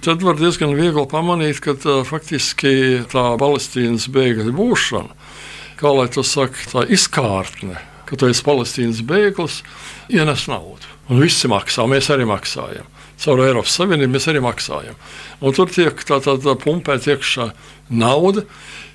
tad 0.07 0.25
var 0.25 0.39
diezgan 0.41 0.73
viegli 0.79 1.05
pamanīt, 1.11 1.61
ka 1.65 1.77
uh, 1.77 2.01
faktiski 2.09 3.03
tā 3.13 3.27
palestīnas 3.43 4.09
bēgļa 4.15 4.55
būšana, 4.57 5.21
kā 5.83 5.93
lai 5.99 6.09
to 6.15 6.25
saka, 6.25 6.65
tā 6.71 6.87
izkārtne, 6.89 7.77
ka 8.09 8.17
tu 8.17 8.31
esi 8.33 8.47
palestīnas 8.47 9.05
bēglis, 9.05 9.61
ienes 10.09 10.49
naudu. 10.49 10.92
Un 11.11 11.23
visi 11.23 11.51
maksā, 11.51 11.85
mēs 11.91 12.11
arī 12.15 12.27
maksājam. 12.29 12.87
Caur 13.23 13.43
Eiropas 13.45 13.75
Savienību 13.79 14.17
mēs 14.17 14.29
arī 14.31 14.43
maksājam. 14.43 14.97
Un 15.43 15.55
tur 15.55 15.71
tiek 15.71 15.99
tā, 16.07 16.19
tā, 16.23 16.37
tā 16.43 16.55
pumpēta 16.59 17.13
iekšā 17.15 17.49
nauda 17.93 18.45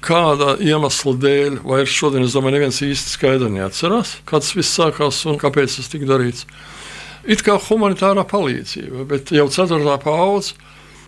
kāda 0.04 0.56
iemesla 0.64 1.14
dēļ, 1.24 1.60
vai 1.68 1.84
šodien, 1.90 2.26
es 2.28 2.36
domāju, 2.36 2.58
neviens 2.58 2.82
īsti 2.86 3.14
skaidri 3.16 3.50
neatcerās, 3.54 4.18
kā 4.28 4.42
tas 4.42 4.54
viss 4.56 4.76
sākās 4.78 5.24
un 5.30 5.40
kāpēc 5.42 5.80
tas 5.80 5.92
tika 5.92 6.10
darīts. 6.10 6.48
It 7.28 7.44
kā 7.44 7.58
humanitārā 7.60 8.24
palīdzība, 8.28 9.04
bet 9.10 9.34
jau 9.36 9.50
ceturtā 9.52 9.98
paudze 10.04 10.56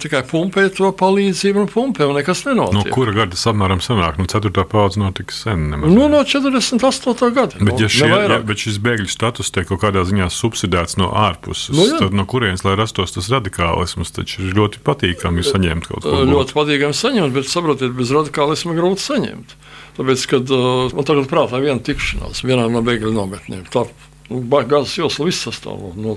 tikai 0.01 0.21
pumpē 0.29 0.65
to 0.75 0.89
palīdzību 0.99 1.63
un 1.63 1.69
pumpē, 1.69 2.07
un 2.09 2.17
nekas 2.19 2.43
nenotiek. 2.47 2.77
No 2.77 2.95
kura 2.95 3.13
gada 3.15 3.35
tas 3.35 3.45
apmēram 3.51 3.81
sanāk? 3.83 4.17
Nu, 4.21 4.27
4. 4.29 4.51
paudze 4.71 5.01
nav 5.01 5.13
tik 5.19 5.33
sen. 5.35 5.67
Nemaz. 5.73 5.91
Nu, 5.93 6.07
no 6.11 6.21
48. 6.23 7.29
gada. 7.35 7.59
Bet, 7.59 7.75
ja 7.81 7.87
nu, 7.87 7.93
šie, 7.93 8.05
ja, 8.07 8.11
nevairāk. 8.15 8.45
bet 8.49 8.63
šis 8.65 8.79
bēgļu 8.85 9.09
status 9.11 9.51
tiek 9.55 9.67
kaut 9.69 9.81
kādā 9.83 10.05
ziņā 10.07 10.29
subsidēts 10.33 10.97
no 11.01 11.11
ārpuses, 11.11 11.75
Nu, 11.75 11.85
jā. 11.87 11.99
tad 12.01 12.15
no 12.17 12.25
kurienes 12.29 12.63
lai 12.65 12.75
rastos 12.79 13.13
tas 13.15 13.29
radikālisms, 13.31 14.11
taču 14.15 14.43
ir 14.47 14.55
ļoti 14.57 14.81
patīkami 14.85 15.43
saņemt 15.45 15.89
kaut 15.91 16.07
ko 16.07 16.23
ļoti 16.29 16.55
patīkami 16.57 16.95
saņemt, 16.97 17.35
bet 17.35 17.49
saprotiet, 17.51 17.93
bez 17.97 18.11
radikālisma 18.15 18.75
grūti 18.77 19.05
saņemt. 19.05 19.55
Tāpēc, 19.99 20.21
kad 20.31 20.51
uh, 20.55 20.93
man 20.95 21.07
tagad 21.07 21.27
prātā 21.31 21.59
viena 21.59 21.81
tikšanās 21.83 22.43
vienā 22.47 22.69
no 22.71 22.79
bēgļu 22.85 23.11
nometnēm. 23.15 23.65
Tā, 23.73 23.83
nu, 24.29 24.41
Gazas 24.69 24.95
josla 24.97 25.27
viss 25.27 25.45
sastāv 25.45 25.97
no 25.99 26.15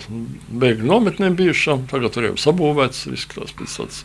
bēgļu 0.62 0.88
nometnēm 0.88 1.36
bijušām. 1.38 1.86
Tagad 1.90 2.14
tur 2.14 2.28
jau 2.30 2.38
sabūvēts, 2.40 3.06
izskatās 3.12 3.54
pēc 3.58 3.76
tādas 3.80 4.02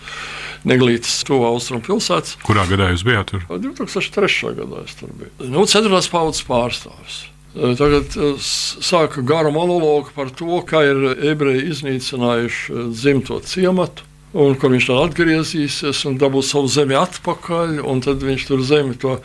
neglītas 0.67 1.19
tuvā 1.27 1.51
austrumu 1.53 1.85
pilsētas. 1.85 2.37
Kurā 2.47 2.67
gadā 2.69 2.91
jūs 2.93 3.05
bijāt 3.07 3.33
tur? 3.33 3.47
2003. 3.51 4.53
gadā 4.61 4.83
es 4.85 4.97
tur 4.99 5.11
biju. 5.13 5.33
Nu, 5.51 5.67
ceturtās 5.69 6.09
paudzes 6.11 6.45
pārstāvis. 6.47 7.25
Tagad 7.57 8.13
sāka 8.43 9.23
garu 9.25 9.49
monologu 9.55 10.11
par 10.13 10.29
to, 10.29 10.59
kā 10.67 10.83
ir 10.85 11.07
ebreji 11.31 11.71
iznīcinājuši 11.71 12.83
dzimto 12.91 13.39
ciematu. 13.47 14.05
Un 14.37 14.57
kur 14.59 14.73
viņš 14.73 14.89
tad 14.89 14.99
atgriezīsies 15.07 16.03
un 16.09 16.17
dabūs 16.21 16.51
savu 16.51 16.67
zemi 16.69 16.97
atpakaļ, 16.99 17.79
un 17.87 18.03
tad 18.03 18.21
viņš 18.21 18.43
tur 18.49 18.61
zemi 18.67 18.97
to, 18.99 19.15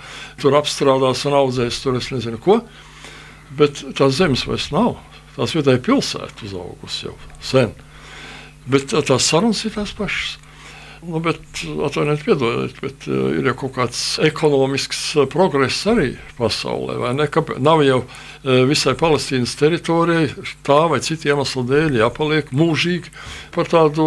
tur 0.40 0.56
apstrādās 0.56 1.26
un 1.28 1.36
audzēs 1.36 1.82
tur 1.82 1.98
es 1.98 2.08
nezinu 2.14 2.38
ko. 2.40 2.60
Bet 3.58 3.82
tās 3.98 4.16
zemes 4.18 4.46
vairs 4.48 4.70
nav. 4.72 4.96
Tās 5.36 5.54
vietēji 5.56 5.82
pilsēta 5.86 6.44
uzaugusi 6.46 7.06
jau 7.08 7.16
sen. 7.40 7.72
Bet 8.68 8.90
tā- 8.92 9.02
tās 9.04 9.26
sarunas 9.32 9.64
ir 9.64 9.74
tās 9.74 9.94
pašas. 9.96 10.38
Nu, 11.02 11.18
bet, 11.18 11.40
atvainojiet, 11.82 12.20
piedodiet, 12.22 12.76
bet 12.78 13.06
uh, 13.10 13.32
ir 13.34 13.48
jau 13.48 13.56
kaut 13.64 13.72
kāds 13.74 14.02
ekonomisks 14.22 15.00
uh, 15.18 15.24
progress 15.26 15.80
arī 15.90 16.12
pasaulē. 16.38 16.94
Nav 17.58 17.82
jau 17.82 17.96
uh, 18.04 18.60
visai 18.70 18.94
Palestīnas 18.94 19.56
teritorijai 19.58 20.28
tā 20.62 20.78
vai 20.92 21.00
citu 21.02 21.32
iemeslu 21.32 21.64
dēļ 21.66 21.98
jāpaliek 22.04 22.52
mūžīgi 22.54 23.10
par 23.56 23.66
tādu 23.72 24.06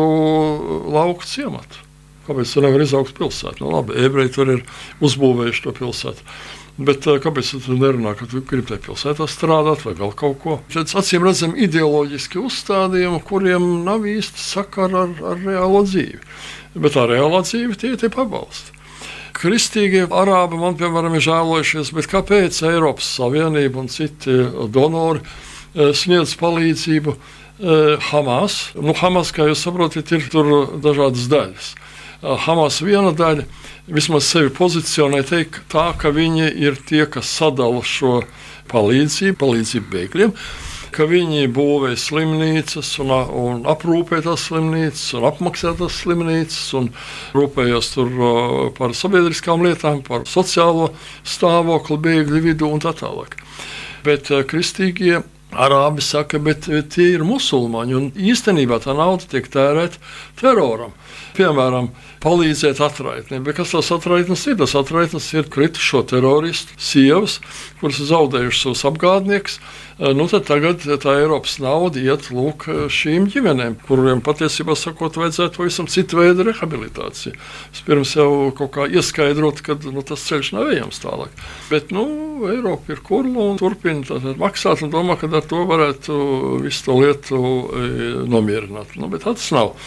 lauku 0.95 1.27
ciematu. 1.27 1.83
Kāpēc 2.29 2.55
tur 2.55 2.63
nevar 2.63 2.81
izaugt 2.87 3.11
pilsēta? 3.19 3.59
Nu, 3.59 3.73
labi, 3.75 3.99
ebreji 4.07 4.31
tur 4.37 4.53
ir 4.55 4.63
uzbūvējuši 5.03 5.65
to 5.67 5.75
pilsētu. 5.75 6.23
Bet 6.75 7.05
uh, 7.07 7.15
kāpēc 7.23 7.53
tu 7.63 7.77
nerunā, 7.79 8.17
ka 8.19 8.27
tu 8.27 8.41
gribi 8.43 8.67
tajā 8.73 8.81
pilsētā 8.89 9.29
strādāt 9.31 9.85
vai 9.85 9.93
vēl 9.95 10.11
kaut 10.19 10.39
ko? 10.43 10.57
Tad 10.73 10.91
acīm 10.99 11.23
redzam 11.23 11.55
ideoloģiski 11.55 12.41
uzstādījumi, 12.41 13.21
kuriem 13.23 13.67
nav 13.85 14.03
īsti 14.11 14.43
sakara 14.43 15.05
ar, 15.05 15.13
ar 15.31 15.43
reālo 15.45 15.85
dzīvi. 15.87 16.19
Bet 16.75 16.97
tā 16.97 17.05
reālā 17.07 17.39
dzīve 17.47 17.79
tie 17.79 17.93
tie 17.95 18.11
pabalsta. 18.11 18.75
Kristīgie 19.35 20.05
arābi 20.15 20.59
man, 20.59 20.75
piemēram, 20.79 21.15
ir 21.15 21.23
žēlojušies, 21.23 21.91
bet 21.95 22.07
kāpēc 22.11 22.59
Eiropas 22.67 23.07
Savienība 23.17 23.81
un 23.81 23.89
citi 23.91 24.35
donori 24.71 25.23
eh, 25.23 25.91
sniedz 25.95 26.35
palīdzību 26.39 27.15
eh, 27.15 28.07
Hamas? 28.11 28.59
Nu, 28.79 28.95
Hamas, 28.99 29.31
kā 29.35 29.47
jūs 29.49 29.63
saprotat, 29.63 30.11
ir 30.15 30.27
tur 30.31 30.79
dažādas 30.83 31.27
daļas. 31.31 31.73
Eh, 32.23 32.37
Hamas 32.45 32.81
viena 32.85 33.11
daļa 33.15 33.47
vismaz 33.87 34.29
sevi 34.29 34.53
pozicionē 34.53 35.23
teikt 35.27 35.65
tā, 35.71 35.91
ka 35.97 36.13
viņi 36.15 36.51
ir 36.61 36.79
tie, 36.87 37.05
kas 37.05 37.29
sadala 37.29 37.83
šo 37.85 38.21
palīdzību, 38.71 39.37
palīdzību 39.41 39.93
bēgļiem 39.93 40.33
viņi 41.03 41.49
būvē 41.51 41.95
slimnīcas 41.99 42.93
un, 43.03 43.11
un 43.11 43.65
aprūpē 43.67 44.21
tās 44.23 44.45
slimnīcas, 44.47 45.03
un 45.17 45.25
apmaksā 45.27 45.73
tās 45.75 45.97
slimnīcas, 45.99 46.61
un 46.79 46.87
rūpējās 47.35 47.91
tur 47.97 48.13
uh, 48.15 48.55
par 48.77 48.95
sabiedriskām 48.95 49.65
lietām, 49.65 49.99
par 50.07 50.23
sociālo 50.29 50.93
stāvokli 51.27 51.99
bēgļu 51.99 52.43
vidū 52.47 52.71
un 52.71 52.79
tā 52.79 52.95
tālāk. 52.95 53.35
Bet 54.07 54.31
uh, 54.31 54.45
kristīgie 54.47 55.19
arābi 55.55 56.03
saka, 56.03 56.39
bet 56.39 56.67
tie 56.93 57.07
ir 57.15 57.25
musulmaņi, 57.27 57.95
un 57.97 58.09
īstenībā 58.15 58.81
tā 58.83 58.95
nauda 58.97 59.27
tiek 59.31 59.47
tērēta 59.51 60.01
teroram. 60.41 60.95
Piemēram, 61.35 61.89
palīdzēt 62.25 62.81
atraitnēm. 62.81 63.45
Bet 63.45 63.59
kas 63.59 63.75
tas 63.75 63.91
atraitnes 63.93 64.45
ir? 64.49 64.57
Tas 64.61 64.75
atraitnes 64.79 65.27
ir 65.37 65.49
kritušo 65.51 66.01
teroristu 66.09 66.73
sievas, 66.81 67.39
kuras 67.81 68.01
ir 68.01 68.09
zaudējušas 68.09 68.63
savus 68.65 68.85
apgādniekus. 68.89 69.59
Nu, 69.95 70.25
tad 70.27 70.43
tagad 70.43 70.81
tā 70.83 71.13
Eiropas 71.21 71.53
nauda 71.63 72.01
iet 72.03 72.27
lūk 72.35 72.65
šīm 72.91 73.29
ģimenēm, 73.31 73.77
kuriem 73.87 74.19
patiesībā 74.25 74.75
sakot, 74.75 75.15
vajadzētu 75.21 75.61
pavisam 75.61 75.87
citu 75.87 76.19
veidu 76.19 76.43
rehabilitāciju. 76.49 77.37
Pirms 77.87 78.11
jau 78.17 78.27
kaut 78.57 78.73
kā 78.75 78.89
ieskaidrot, 78.91 79.61
ka 79.63 79.77
nu, 79.85 80.03
tas 80.03 80.25
ceļš 80.27 80.51
nav 80.57 80.73
ejams 80.73 80.99
tālāk. 80.99 81.31
Bet 81.69 81.95
nu, 81.95 82.03
Eiropa 82.51 82.91
ir 82.91 82.99
kurla 83.07 83.45
un 83.53 83.61
turpina 83.61 84.19
maksāt 84.41 84.83
un 84.83 84.91
domā, 84.91 85.15
ka 85.21 85.29
ar 85.31 85.47
to 85.47 85.63
varētu 85.69 86.17
visu 86.65 86.89
to 86.89 86.97
lietu 86.99 87.39
e, 87.39 87.85
nomierināt. 88.27 88.97
Nu, 88.99 89.07
bet 89.13 89.23
tas 89.23 89.47
nav. 89.55 89.77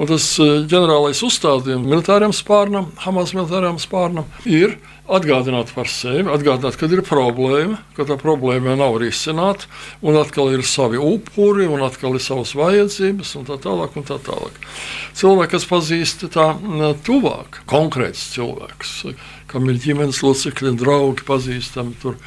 Un 0.00 0.08
tas 0.08 0.30
ģenerālais 0.40 1.20
uzstādījums 1.28 1.87
militāriem 1.88 2.34
spārnam, 2.36 2.92
Hamas 3.02 3.34
militāriem 3.36 3.80
spārnam 3.82 4.28
ir 4.46 4.76
atgādināt 5.08 5.72
par 5.72 5.88
sevi, 5.88 6.26
atgādināt, 6.28 6.76
kad 6.80 6.92
ir 6.92 7.02
problēma, 7.06 7.78
ka 7.96 8.04
tā 8.08 8.18
problēma 8.20 8.76
nav 8.78 8.98
risināta, 9.00 9.68
un 10.04 10.18
atkal 10.20 10.52
ir 10.52 10.64
savi 10.68 11.00
upuri, 11.00 11.66
un 11.68 11.82
atkal 11.86 12.18
ir 12.18 12.24
savas 12.24 12.52
vajadzības, 12.58 13.32
un 13.40 13.48
tā 13.48 13.58
tālāk. 13.64 13.96
Un 13.98 14.04
tā 14.06 14.18
tālāk. 14.22 14.60
Cilvēki, 15.16 15.52
kas 15.54 15.66
pazīst 15.68 16.26
tā 16.34 16.50
tuvāk, 17.06 17.62
konkrēts 17.70 18.28
cilvēks, 18.34 18.94
kam 19.48 19.68
ir 19.72 19.80
ģimenes 19.82 20.20
locekļi, 20.22 20.76
draugi, 20.78 21.24
pazīstami. 21.28 21.96
Tur. 22.02 22.18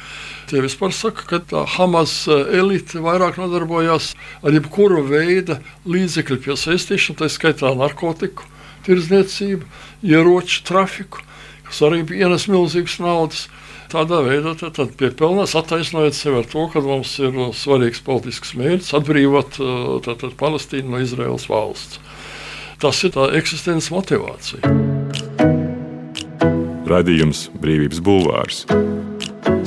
Tie 0.50 0.60
vispār 0.60 0.92
saka, 0.92 1.24
ka 1.28 1.38
tā 1.48 1.62
Hamas 1.78 2.26
elite 2.28 3.00
vairāk 3.00 3.38
nodarbojās 3.40 4.10
ar 4.42 4.58
jebkuru 4.58 5.04
veidu 5.06 5.60
līdzekļu 5.88 6.40
piesaistīšanu, 6.44 7.20
tā 7.22 7.30
skaitā 7.32 7.70
narkotiku, 7.78 8.44
tirdzniecību, 8.86 9.68
ieroču 10.06 10.64
trafiku 10.68 11.22
kas 11.72 11.80
arī 11.88 12.04
ienes 12.20 12.44
milzīgas 12.52 13.00
naudas. 13.00 13.46
Tādā 13.92 14.22
veidā 14.24 14.54
tad, 14.56 14.74
tad 14.76 14.92
piepelnās, 15.00 15.54
attaisnojot 15.56 16.16
sevi 16.16 16.40
ar 16.40 16.46
to, 16.48 16.64
ka 16.72 16.80
mums 16.84 17.12
ir 17.20 17.34
svarīgs 17.56 18.00
politisks 18.04 18.54
mērķis 18.56 18.92
atbrīvot 18.96 19.58
tātad, 20.04 20.32
Palestīnu 20.40 20.94
no 20.94 21.00
Izraels 21.04 21.48
valsts. 21.48 22.00
Tas 22.80 23.02
ir 23.04 23.12
tā 23.14 23.28
eksistences 23.36 23.92
motivācija. 23.92 24.64
Radījums 26.88 27.46
Brīvības 27.60 28.00
Bulvārs. 28.04 28.64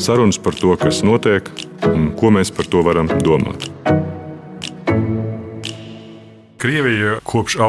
Sarunas 0.01 0.41
par 0.41 0.57
to, 0.57 0.73
kas 0.81 1.01
notiek 1.05 1.49
un 1.89 2.11
ko 2.17 2.33
mēs 2.33 2.51
par 2.53 2.69
to 2.69 2.81
varam 2.85 3.09
domāt. 3.21 3.69
Krievija 6.61 7.19
kopš 7.29 7.61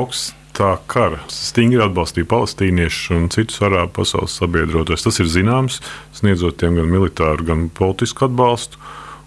augstā 0.57 0.81
kara 0.89 1.19
stingri 1.29 1.83
atbalstīja 1.85 2.27
palestīniešus 2.31 3.11
un 3.13 3.29
citus 3.29 3.61
arābu 3.61 3.93
pasaules 4.01 4.37
sabiedrotos. 4.39 5.05
Tas 5.05 5.21
ir 5.21 5.27
zināms, 5.29 5.81
sniedzot 6.17 6.57
tiem 6.57 6.77
gan 6.77 6.89
militāru, 6.89 7.45
gan 7.45 7.69
politisku 7.69 8.25
atbalstu. 8.25 8.79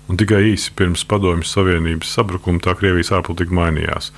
Un 0.09 0.17
tikai 0.17 0.55
īsi 0.55 0.73
pirms 0.73 1.05
Padomju 1.05 1.45
Savienības 1.45 2.09
sabrukuma 2.15 2.59
tā 2.59 2.73
Krievijas 2.73 3.11
ārpolitika 3.13 3.53
mainījās 3.53 4.11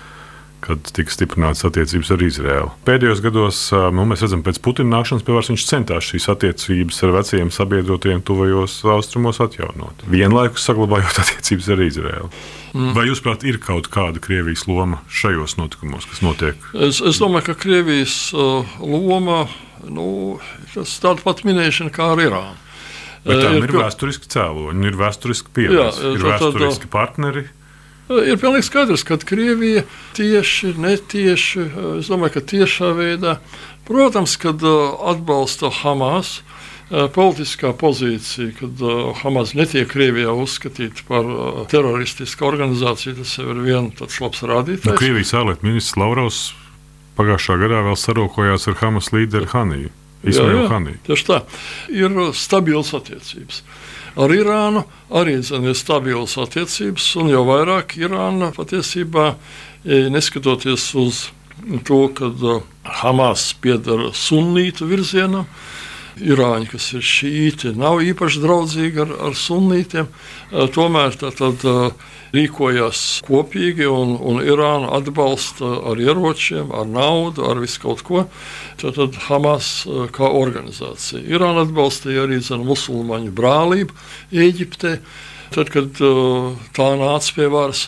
kad 0.61 0.91
tika 0.93 1.11
stiprinātas 1.13 1.65
attiecības 1.67 2.11
ar 2.13 2.23
Izraēlu. 2.27 2.71
Pēdējos 2.87 3.21
gados 3.25 3.59
nu, 3.95 4.05
mēs 4.09 4.21
redzam, 4.25 4.43
ka 4.43 4.51
pēc 4.51 4.59
Putina 4.65 4.93
nākšanas 4.97 5.25
pie 5.27 5.33
varas 5.35 5.49
viņš 5.51 5.65
centās 5.69 6.07
šīs 6.11 6.27
attiecības 6.35 7.01
ar 7.07 7.13
veciem 7.17 7.51
sabiedrotiem 7.53 8.21
tuvajos 8.27 8.79
austrumos 8.93 9.41
atjaunot. 9.43 10.05
Vienlaikus 10.11 10.65
saglabājot 10.69 11.19
attiecības 11.25 11.71
ar 11.75 11.83
Izraēlu. 11.87 12.31
Mm. 12.71 12.93
Vai 12.95 13.07
jūs, 13.09 13.19
prāt, 13.25 13.43
ir 13.43 13.57
kaut 13.59 13.89
kāda 13.91 14.21
Krievijas 14.23 14.63
loma 14.69 15.01
šajos 15.11 15.57
notikumos, 15.59 16.05
kas 16.07 16.21
notiek? 16.23 16.69
Es, 16.77 17.01
es 17.03 17.19
domāju, 17.19 17.49
ka 17.49 17.57
Krievijas 17.65 18.13
uh, 18.31 18.77
loma 18.79 19.43
nu, 19.89 20.37
tas 20.75 20.93
tāda 21.03 21.23
pat 21.25 21.41
minēšana 21.47 21.91
kā 21.91 22.13
ar 22.13 22.21
Irānu. 22.23 22.59
Bet 23.21 23.37
tām 23.37 23.57
Ir 23.59 23.67
ir 23.67 23.75
vēsturiski 23.77 24.29
cēloņi, 24.33 24.87
ir 24.89 24.95
vēsturiski 24.97 25.51
pieredze, 25.53 26.13
ir 26.15 26.23
tā- 26.23 26.37
tā- 26.39 26.47
vēsturiski 26.47 26.89
partneri. 26.89 27.43
Ir 28.11 28.39
pilnīgi 28.41 28.67
skaidrs, 28.67 29.03
ka 29.07 29.17
Krievija 29.23 29.83
tieši, 30.17 30.73
netieši, 30.81 31.65
es 32.01 32.09
domāju, 32.11 32.35
ka 32.37 32.45
tiešā 32.51 32.91
veidā, 32.97 33.37
protams, 33.87 34.37
kad 34.41 34.63
uh, 34.67 34.97
atbalsta 35.13 35.71
Hamas. 35.81 36.41
uh, 36.89 37.07
Politiskā 37.13 37.71
pozīcija, 37.77 38.51
kad 38.59 38.81
uh, 38.83 39.13
Hamas 39.21 39.53
netiek 39.55 39.87
Krievijā 39.91 40.33
uzskatīta 40.35 41.05
par 41.07 41.27
uh, 41.27 41.61
teroristisku 41.71 42.47
organizāciju, 42.49 43.15
tas 43.21 43.37
jau 43.37 43.47
ir 43.53 43.63
viens 43.63 44.01
labs 44.01 44.43
Nu, 44.43 44.51
rādītājs. 44.51 44.99
Krievijas 44.99 45.33
ārlietu 45.37 45.69
ministrs 45.69 45.99
Lavrovs 46.01 46.41
pagājušā 47.19 47.57
gadā 47.63 47.81
vēl 47.87 47.97
sarokojās 47.99 48.67
ar 48.71 48.79
Hamas 48.83 49.11
līderi 49.15 49.51
Haniju. 49.53 49.93
Ismailu 50.21 50.67
Haniju. 50.69 50.99
Tieši 51.07 51.25
tā. 51.25 51.39
Ir 51.89 52.19
stabilas 52.37 52.91
attiecības. 52.93 53.63
Ar 54.19 54.33
Irānu 54.35 54.83
arī 55.15 55.37
zin, 55.45 55.63
ir 55.69 55.77
stabilas 55.79 56.35
attiecības, 56.41 57.05
un 57.21 57.29
jau 57.31 57.45
vairāk 57.47 57.95
Irāna 58.01 58.51
patiesībā, 58.55 59.35
e, 59.85 60.09
neskatoties 60.11 60.89
uz 60.99 61.21
to, 61.87 62.01
ka 62.15 62.31
Hamas 63.01 63.53
pieder 63.61 64.09
sunītu 64.11 64.89
virzienam. 64.89 65.47
Irāņi, 66.21 66.69
kas 66.73 66.91
ir 66.93 67.05
šīti, 67.05 67.73
nav 67.79 68.01
īpaši 68.05 68.41
draudzīgi 68.43 69.01
ar, 69.03 69.13
ar 69.29 69.37
sunītiem. 69.37 70.09
Tomēr 70.75 71.17
tā, 71.17 71.31
tad, 71.33 71.65
rīkojas 72.35 73.01
kopīgi, 73.27 73.87
un, 73.91 74.13
un 74.15 74.39
Irāna 74.43 74.91
atbalsta 74.97 75.67
ar 75.91 75.99
ieročiem, 75.99 76.71
ar 76.75 76.87
naudu, 76.87 77.45
ar 77.49 77.59
visu 77.63 77.81
kaut 77.83 78.05
ko. 78.07 78.25
Tad, 78.81 78.99
Hamas 79.27 79.73
kā 80.15 80.29
organizācija. 80.29 81.23
Irāna 81.27 81.65
atbalstīja 81.67 82.25
arī 82.27 82.39
zinu, 82.43 82.65
musulmaņu 82.71 83.35
brālību 83.35 83.97
Eģiptē, 84.31 84.97
tad, 85.55 85.73
kad 85.73 86.01
tā 86.77 86.89
nāca 87.01 87.37
pie 87.37 87.51
varas. 87.51 87.87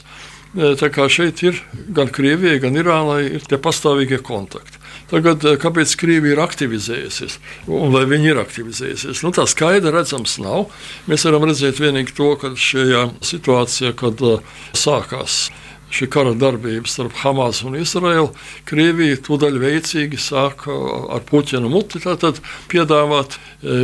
Tā 0.54 0.92
kā 0.94 1.08
šeit 1.10 1.42
ir 1.42 1.58
gan 1.96 2.12
Krievijai, 2.13 2.60
gan 2.62 2.78
Irānai 2.78 3.24
ir 3.40 3.46
tie 3.50 3.58
pastāvīgie 3.58 4.20
kontakti. 4.22 4.83
Tagad, 5.12 5.44
kāpēc 5.62 5.96
Krievija 6.00 6.38
ir 6.38 6.42
aktivizējusies 6.44 7.40
un 7.68 7.92
vai 7.94 8.06
viņi 8.10 8.32
ir 8.32 8.40
aktivizējusies? 8.42 9.24
Nu, 9.26 9.34
tā 9.36 9.46
skaidri 9.50 9.92
redzams 9.94 10.38
nav. 10.42 10.70
Mēs 11.12 11.28
varam 11.28 11.48
redzēt 11.50 11.82
tikai 11.82 12.06
to, 12.16 12.30
ka 12.40 12.54
šajā 12.58 13.04
situācijā, 13.34 13.94
kad 14.00 14.24
uh, 14.24 14.40
sākās 14.78 15.48
šī 15.94 16.08
kara 16.14 16.34
darbība 16.38 16.90
starp 16.90 17.14
Hamas 17.22 17.62
un 17.68 17.78
Izraelu, 17.78 18.32
Krievija 18.70 19.20
tūdaļ 19.24 19.60
veicīgi 19.62 20.20
sāk 20.22 20.66
ar 20.68 21.24
puķinu 21.30 21.70
muti 21.72 22.02
tātad, 22.04 22.42
piedāvāt 22.72 23.38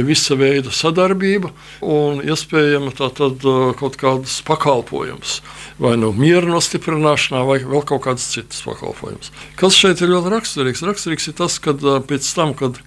visa 0.08 0.38
veida 0.40 0.74
sadarbību 0.74 1.54
un 1.86 2.24
iespējama 2.26 2.96
tātad, 2.98 3.46
kaut 3.80 4.00
kādas 4.02 4.40
pakalpojumus. 4.48 5.40
Vai 5.80 5.96
nu 6.02 6.12
miera 6.16 6.50
nostiprināšanā, 6.50 7.46
vai 7.48 7.62
vēl 7.64 7.86
kaut 7.88 8.04
kādas 8.08 8.28
citas 8.34 8.66
pakalpojumus. 8.66 9.32
Kas 9.60 9.78
šeit 9.78 10.02
ir 10.04 10.12
ļoti 10.12 10.34
raksturīgs? 10.34 10.86
Raksturīgs 10.90 11.30
ir 11.32 11.38
tas, 11.40 11.60
ka 11.64 11.78
pēc 11.78 12.34
tam, 12.36 12.56
kad 12.58 12.82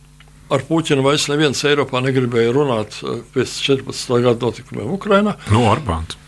ar 0.52 0.64
Puķinu 0.68 1.04
vairs 1.06 1.30
neviens 1.32 1.62
Eiropā 1.64 2.02
negribēja 2.04 2.52
runāt 2.52 2.98
pēc 3.32 3.54
14. 3.64 4.18
gada 4.26 4.50
notikumiem 4.50 4.90
Ukrajinā. 4.98 5.38
No 5.54 5.64
Orbāns. 5.70 6.18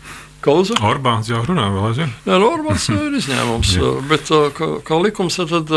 Kauza. 0.45 0.77
Orbāns 0.85 1.29
jau 1.31 1.41
runā 1.45 1.65
vēl 1.73 1.87
aizvien. 1.89 2.11
Jā, 2.27 2.37
no 2.41 2.51
Orbāns 2.53 2.85
ir 2.93 3.17
izņēmums, 3.17 3.71
bet 4.11 4.29
kā, 4.57 4.69
kā 4.85 4.99
likums, 5.01 5.39
tad 5.41 5.73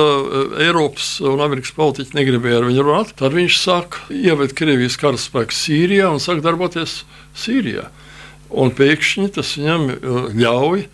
Eiropas 0.60 1.14
un 1.24 1.40
Amerikas 1.44 1.72
politiķi 1.76 2.18
negribēja 2.18 2.60
ar 2.60 2.68
viņu 2.68 2.84
runāt. 2.84 3.14
Tad 3.18 3.36
viņš 3.36 3.58
sāk 3.62 4.02
ievēt 4.12 4.52
Krievijas 4.58 5.00
karaspēku 5.00 5.56
Sīrijā 5.56 6.12
un 6.12 6.20
sāk 6.22 6.44
darboties 6.44 7.00
Sīrijā. 7.38 7.88
Un 8.48 8.72
pēkšņi 8.76 9.28
tas 9.36 9.56
viņam 9.56 9.90
ļauj 10.36 10.86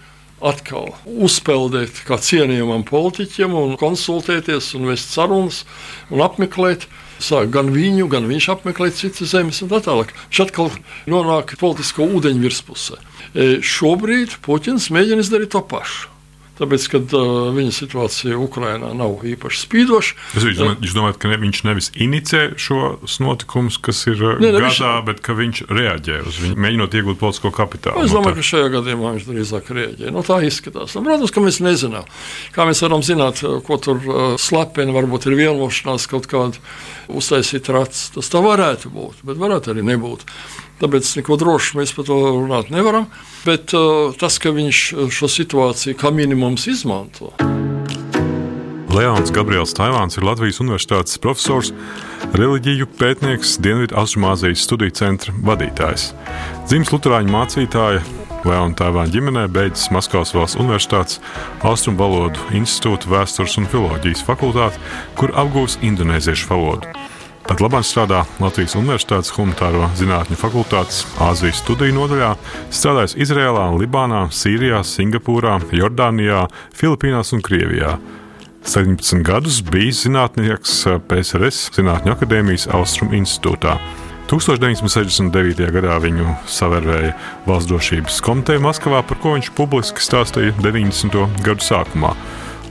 atkal 0.44 0.92
uzpeldēt 1.06 2.02
kā 2.06 2.18
cienījamam 2.20 2.84
politiķim, 2.86 3.54
un 3.56 3.78
konsultēties, 3.80 4.74
un 4.78 4.90
vest 4.90 5.14
sarunas 5.14 5.62
un 6.12 6.24
apmeklēt. 6.24 6.88
Sāk 7.22 7.52
gan 7.54 7.70
viņu, 7.74 8.08
gan 8.12 8.26
viņš 8.30 8.48
apmeklēt 8.56 8.98
citas 8.98 9.34
zemes, 9.34 9.60
un 9.64 9.70
tā 9.72 9.82
tālāk. 9.84 10.14
Viņš 10.30 10.42
atkal 10.46 10.72
nonāk 11.10 11.56
politisko 11.60 12.08
ūdeņu 12.18 12.46
virspusē. 12.46 12.98
Šobrīd 13.64 14.38
Puķins 14.44 14.90
mēģina 14.94 15.24
izdarīt 15.24 15.54
to 15.54 15.62
pašu. 15.68 16.13
Tāpēc, 16.54 16.84
kad 16.92 17.14
uh, 17.18 17.48
viņa 17.54 17.72
situācija 17.74 18.36
Ukrajinā 18.38 18.92
nav 18.94 19.24
īpaši 19.26 19.62
spīdoša. 19.64 20.18
Jūs 20.38 20.58
domājat, 20.60 20.84
jūs 20.86 20.94
domājat 20.94 21.16
ka 21.18 21.30
ne, 21.32 21.38
viņš 21.42 21.60
nevis 21.66 21.88
inicē 21.98 22.42
šos 22.62 23.16
notikumus, 23.24 23.78
kas 23.82 24.04
ir 24.06 24.22
ne, 24.22 24.52
ne, 24.52 24.52
gadā, 24.62 24.68
viņš... 24.68 25.02
bet 25.08 25.22
ka 25.26 25.34
viņš 25.34 25.64
reaģē 25.66 26.20
uz 26.30 26.38
viņu, 26.44 26.58
mēģinot 26.62 26.94
iegūt 27.00 27.18
politisko 27.18 27.50
kapitālu? 27.54 28.04
Es 28.06 28.14
domāju, 28.14 28.36
no 28.36 28.38
ka 28.38 28.46
šajā 28.50 28.70
gadījumā 28.76 29.14
viņš 29.16 29.26
drīzāk 29.32 29.72
reaģē. 29.80 30.12
No 30.14 30.22
tā 30.26 30.38
izskatās. 30.46 30.94
Un, 30.94 31.08
protams, 31.08 31.34
ka 31.34 31.42
mēs 31.42 31.58
nezinām. 31.64 32.06
Kā 32.54 32.68
mēs 32.68 32.84
varam 32.86 33.02
zināt, 33.02 33.42
ko 33.66 33.80
tur 33.82 33.98
uh, 34.06 34.22
slepeni, 34.38 34.94
varbūt 34.94 35.26
ir 35.26 35.38
vienošanās 35.42 36.06
kaut 36.12 36.30
kāda 36.30 36.62
uztaisīt 37.10 37.72
rats. 37.74 38.12
Tas 38.14 38.30
tā 38.30 38.42
varētu 38.44 38.94
būt, 38.94 39.26
bet 39.26 39.42
varētu 39.42 39.74
arī 39.74 39.82
nebūt. 39.90 40.22
Tāpēc 40.80 41.10
neko 41.20 41.38
drošu 41.40 41.78
mēs 41.78 41.94
par 41.96 42.08
to 42.08 42.18
runāt 42.34 42.72
nevaram. 42.74 43.06
Bet 43.46 43.74
uh, 43.76 44.14
tas, 44.18 44.40
ka 44.42 44.54
viņš 44.54 44.80
šo 45.14 45.30
situāciju 45.30 45.98
kā 46.00 46.10
minimums 46.14 46.66
izmanto. 46.70 47.32
Leons 48.94 49.32
Gabriels 49.34 49.72
Taivāns 49.74 50.14
ir 50.14 50.22
Latvijas 50.22 50.60
Universitātes 50.62 51.18
profesors, 51.18 51.72
reliģiju 52.38 52.86
pētnieks, 52.94 53.56
Dienvidu 53.58 53.96
Austrumāzijas 53.98 54.62
studiju 54.62 54.94
centra 54.94 55.34
vadītājs. 55.48 56.12
Dzimis 56.68 56.92
Lutāņu 56.94 57.34
mācītāja, 57.34 58.04
Leona 58.44 58.76
Taivāna 58.78 59.10
ģimenē 59.10 59.48
beidzis 59.50 59.90
Maskavas 59.94 60.34
valsts 60.36 60.60
universitātes 60.60 61.18
Austrumu 61.66 62.04
valodu 62.04 62.46
institūta 62.54 63.10
vēstures 63.10 63.58
un 63.58 63.66
filoloģijas 63.72 64.22
fakultāti, 64.28 64.78
kur 65.18 65.34
apgūs 65.42 65.80
indonēziešu 65.82 66.52
valodu. 66.52 67.03
Pat 67.44 67.60
labāk 67.60 67.84
strādā 67.84 68.22
Latvijas 68.40 68.72
Universitātes 68.78 69.28
Humanitāro 69.36 69.84
zinātņu 69.98 70.36
fakultātes 70.40 71.02
Āzijas 71.20 71.58
studiju 71.60 71.92
nodaļā, 71.98 72.30
strādājis 72.72 73.18
Izrēlā, 73.20 73.66
Libānā, 73.76 74.22
Sīrijā, 74.32 74.80
Singapūrā, 74.88 75.58
Jordānijā, 75.76 76.46
Filipīnās 76.72 77.34
un 77.36 77.44
Krievijā. 77.44 77.98
17 78.64 79.20
gadus 79.28 79.58
bijis 79.68 80.06
zinātnieks 80.06 80.78
PSRS 81.04 81.68
Zinātņu 81.76 82.14
akadēmijas 82.14 82.64
Austrum 82.72 83.12
institūtā. 83.12 83.76
1969. 84.30 85.68
gadā 85.76 85.98
viņu 86.00 86.30
savērvēja 86.48 87.12
Valsts 87.44 87.68
drošības 87.68 88.22
komiteja 88.24 88.62
Maskavā, 88.64 89.02
par 89.04 89.20
ko 89.20 89.34
viņš 89.36 89.52
publiski 89.58 90.00
stāstīja 90.00 90.56
90. 90.64 91.28
gadu 91.44 91.68
sākumā. 91.68 92.14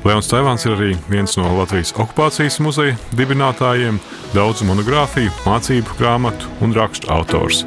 Leons 0.03 0.27
Taivāns 0.27 0.65
ir 0.67 0.73
arī 0.75 0.89
viens 1.07 1.37
no 1.39 1.47
Latvijas 1.55 1.93
okupācijas 1.95 2.57
muzeja 2.59 2.97
dibinātājiem, 3.15 4.01
daudzu 4.33 4.67
monogrāfiju, 4.67 5.31
mācību 5.45 5.95
grāmatu 5.95 6.49
un 6.65 6.75
rakstu 6.75 7.07
autors. 7.13 7.61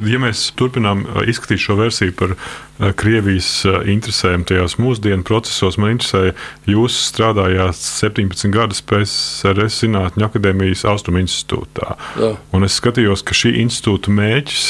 Ja 0.00 0.16
mēs 0.20 0.46
turpinām 0.56 1.04
izskatīt 1.28 1.60
šo 1.60 1.76
versiju 1.76 2.16
par 2.16 2.32
Krievijas 2.74 3.48
interesēm 3.86 4.42
tajos 4.48 4.74
mūsdienu 4.82 5.22
procesos, 5.26 5.76
man 5.78 5.94
interesē, 5.94 6.32
jūs 6.66 6.96
strādājāt 7.06 7.78
17 7.78 8.50
gadus 8.54 8.80
PSRS 8.82 9.84
Zinātņu 9.84 10.26
akadēmijas 10.26 10.82
Austrum 10.90 11.20
institūtā. 11.20 11.94
Es 12.64 12.78
skatījos, 12.80 13.22
ka 13.26 13.36
šī 13.36 13.52
institūta 13.62 14.10
mēģis, 14.14 14.64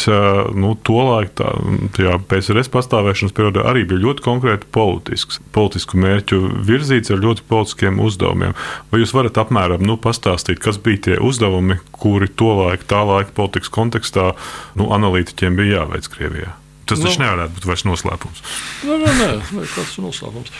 nu, 0.60 0.74
tolaik 0.84 1.32
tā, 1.38 1.52
tajā 1.96 2.18
PSRS 2.28 2.68
pastāvēšanas 2.74 3.36
periodā 3.36 3.64
arī 3.70 3.86
bija 3.88 4.02
ļoti 4.02 4.26
konkrēti 4.26 4.68
politisks. 4.74 5.40
Politisku 5.56 6.00
mērķu 6.02 6.40
virzīts 6.68 7.14
ar 7.14 7.22
ļoti 7.22 7.46
politiskiem 7.48 8.02
uzdevumiem. 8.04 8.52
Vai 8.90 9.00
jūs 9.00 9.14
varat 9.16 9.40
apmēram 9.40 9.86
nu, 9.86 9.96
pastāstīt, 10.00 10.60
kas 10.64 10.80
bija 10.82 11.06
tie 11.08 11.16
uzdevumi, 11.24 11.78
kuri 11.94 12.28
tolaik, 12.28 12.84
tā 12.90 13.00
laika 13.06 13.32
politikas 13.38 13.72
kontekstā 13.72 14.34
nu, 14.76 14.90
analītiķiem 14.92 15.56
bija 15.56 15.80
jāveic 15.80 16.10
Krievijā? 16.12 16.52
Tas 16.84 17.00
taču 17.00 17.16
nu, 17.16 17.24
nevarētu 17.24 17.56
būt 17.56 17.66
vairs 17.68 17.84
noslēpums. 17.88 18.42
Nē, 18.84 18.96
nē, 19.00 19.12
nē, 19.20 19.28
nē 19.56 19.68
tas 19.72 19.94
ir 19.94 20.04
noslēpums. 20.04 20.50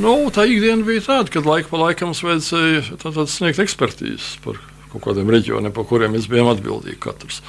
Nu, 0.00 0.14
tā 0.32 0.46
ikdiena 0.48 0.86
bija 0.86 1.04
tāda, 1.04 1.32
ka 1.34 1.42
laika 1.44 1.68
pa 1.72 1.82
laikam 1.82 2.12
mums 2.12 2.22
vajadzēja 2.24 2.96
tā, 3.02 3.12
sniegt 3.28 3.60
ekspertīzes 3.66 4.38
par 4.44 4.60
kaut 4.92 5.04
kādiem 5.04 5.28
reģioniem, 5.32 5.74
par 5.76 5.84
kuriem 5.88 6.14
mēs 6.16 6.30
bijām 6.32 6.48
atbildīgi 6.54 6.96
katrs. 7.02 7.42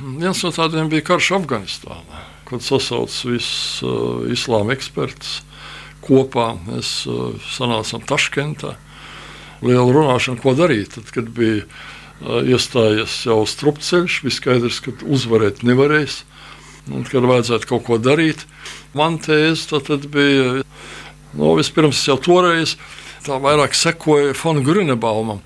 Viens 0.00 0.40
no 0.44 0.52
tādiem 0.54 0.88
bija 0.92 1.04
karš 1.10 1.34
Afganistānā, 1.42 2.24
kad 2.48 2.64
sasaucas 2.64 3.20
visus 3.28 3.84
uh, 3.84 4.24
islāma 4.32 4.72
ekspertus 4.76 5.42
kopā. 6.06 6.54
Mēs 6.70 7.02
uh, 7.10 7.36
sanācām 7.52 8.06
Taškentā. 8.08 8.78
Liela 9.60 9.90
runāšana, 9.92 10.40
ko 10.40 10.54
darīt, 10.56 10.94
tad, 10.94 11.12
kad 11.12 11.28
bija 11.34 11.66
uh, 11.66 12.40
iestājies 12.46 13.20
jau 13.26 13.42
strupceļš, 13.44 14.20
bija 14.24 14.38
skaidrs, 14.38 14.80
ka 14.86 14.94
uzvarēt 15.04 15.64
nevarēs 15.66 16.22
un 16.92 17.06
kad 17.08 17.26
vajadzētu 17.28 17.68
kaut 17.70 17.86
ko 17.88 17.98
darīt. 18.02 18.44
Man 18.96 19.18
tēze 19.22 19.80
bija, 20.08 20.62
nu, 21.36 21.52
vispirms 21.58 22.06
jau 22.08 22.18
toreiz 22.20 22.76
tā 23.26 23.38
vairāk 23.42 23.76
sekoja 23.76 24.36
Fona 24.36 24.62
Grunebaumam, 24.64 25.42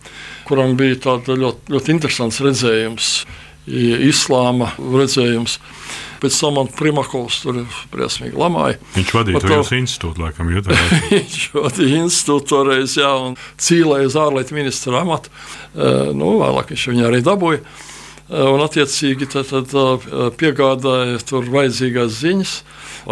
kuram 0.47 0.77
bija 0.79 1.01
tāds 1.09 1.33
ļoti, 1.33 1.73
ļoti 1.73 1.95
interesants 1.95 2.41
redzējums, 2.45 3.11
islāma 3.67 4.73
redzējums. 4.79 5.59
Pēc 6.23 6.37
tam 6.39 6.55
man 6.55 6.69
Primakovs 6.71 7.41
tur 7.43 7.57
briesmīgi 7.91 8.39
lamāja. 8.39 8.77
Viņš 8.95 9.09
vadīja 9.17 9.41
to 9.43 9.57
jūsu 9.57 9.75
institūtu, 9.81 10.23
laikam, 10.23 10.53
jutājā. 10.55 10.83
Viņš 11.11 11.39
vadīja 11.57 12.03
institūtu 12.05 12.47
toreiz, 12.53 12.95
jā, 12.95 13.11
un 13.19 13.35
cīlēja 13.59 14.11
uz 14.11 14.19
ārlietu 14.23 14.55
ministra 14.55 15.01
amatu. 15.03 15.33
Uh, 15.75 16.13
nu, 16.15 16.37
vēlāk 16.39 16.71
viņš 16.71 16.85
viņu 16.93 17.09
arī 17.09 17.23
dabūja. 17.27 17.65
Un, 18.31 18.63
attiecīgi, 18.63 19.27
tad, 19.33 19.51
tad 19.51 20.07
piegādāja 20.41 21.19
tur 21.27 21.49
vajadzīgās 21.53 22.15
ziņas, 22.23 22.53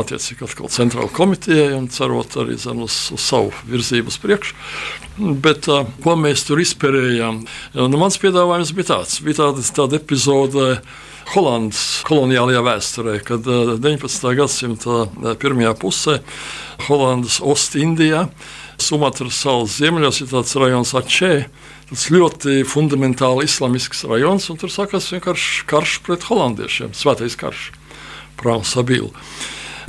attiecīgi 0.00 0.46
atkal 0.46 0.70
centrāla 0.72 1.10
komitejai 1.12 1.74
un 1.76 1.90
cerot 1.92 2.36
arī 2.40 2.56
zem, 2.60 2.84
uz, 2.86 2.96
uz 3.12 3.24
savu 3.24 3.50
virzību 3.68 4.12
uz 4.12 4.18
priekšu. 4.22 4.54
Bet 5.44 5.66
ko 6.04 6.16
mēs 6.16 6.46
tur 6.48 6.62
izpērējām? 6.62 7.42
Nu, 7.76 8.00
mans 8.00 8.16
piedāvājums 8.22 8.72
bija 8.76 8.92
tāds, 8.94 9.18
bija 9.24 9.42
tāda, 9.42 9.66
tāda 9.76 9.98
epizode 9.98 10.70
Holandas 11.34 12.00
koloniālajā 12.08 12.62
vēsturē, 12.66 13.18
kad 13.26 13.44
19. 13.44 14.32
gadsimta 14.38 15.04
pirmajā 15.42 15.74
pusē 15.78 16.16
Holandas 16.88 17.42
Ostindijā, 17.44 18.28
Sumatras 18.80 19.36
salas 19.42 19.76
ziemeļos 19.76 20.22
ir 20.24 20.30
tāds 20.32 20.56
rajons 20.58 20.94
Acē. 20.96 21.34
Tas 21.90 22.06
ļoti 22.14 22.60
fundamentāli 22.70 23.48
islamisks 23.48 24.04
rajons, 24.06 24.44
un 24.52 24.58
tur 24.60 24.70
sākās 24.70 25.08
vienkārši 25.10 25.64
karš 25.70 25.96
pret 26.06 26.26
holandiešiem, 26.28 26.92
svētais 26.94 27.34
karš, 27.38 27.72
Prāvs 28.38 28.76
Sabīla. 28.76 29.10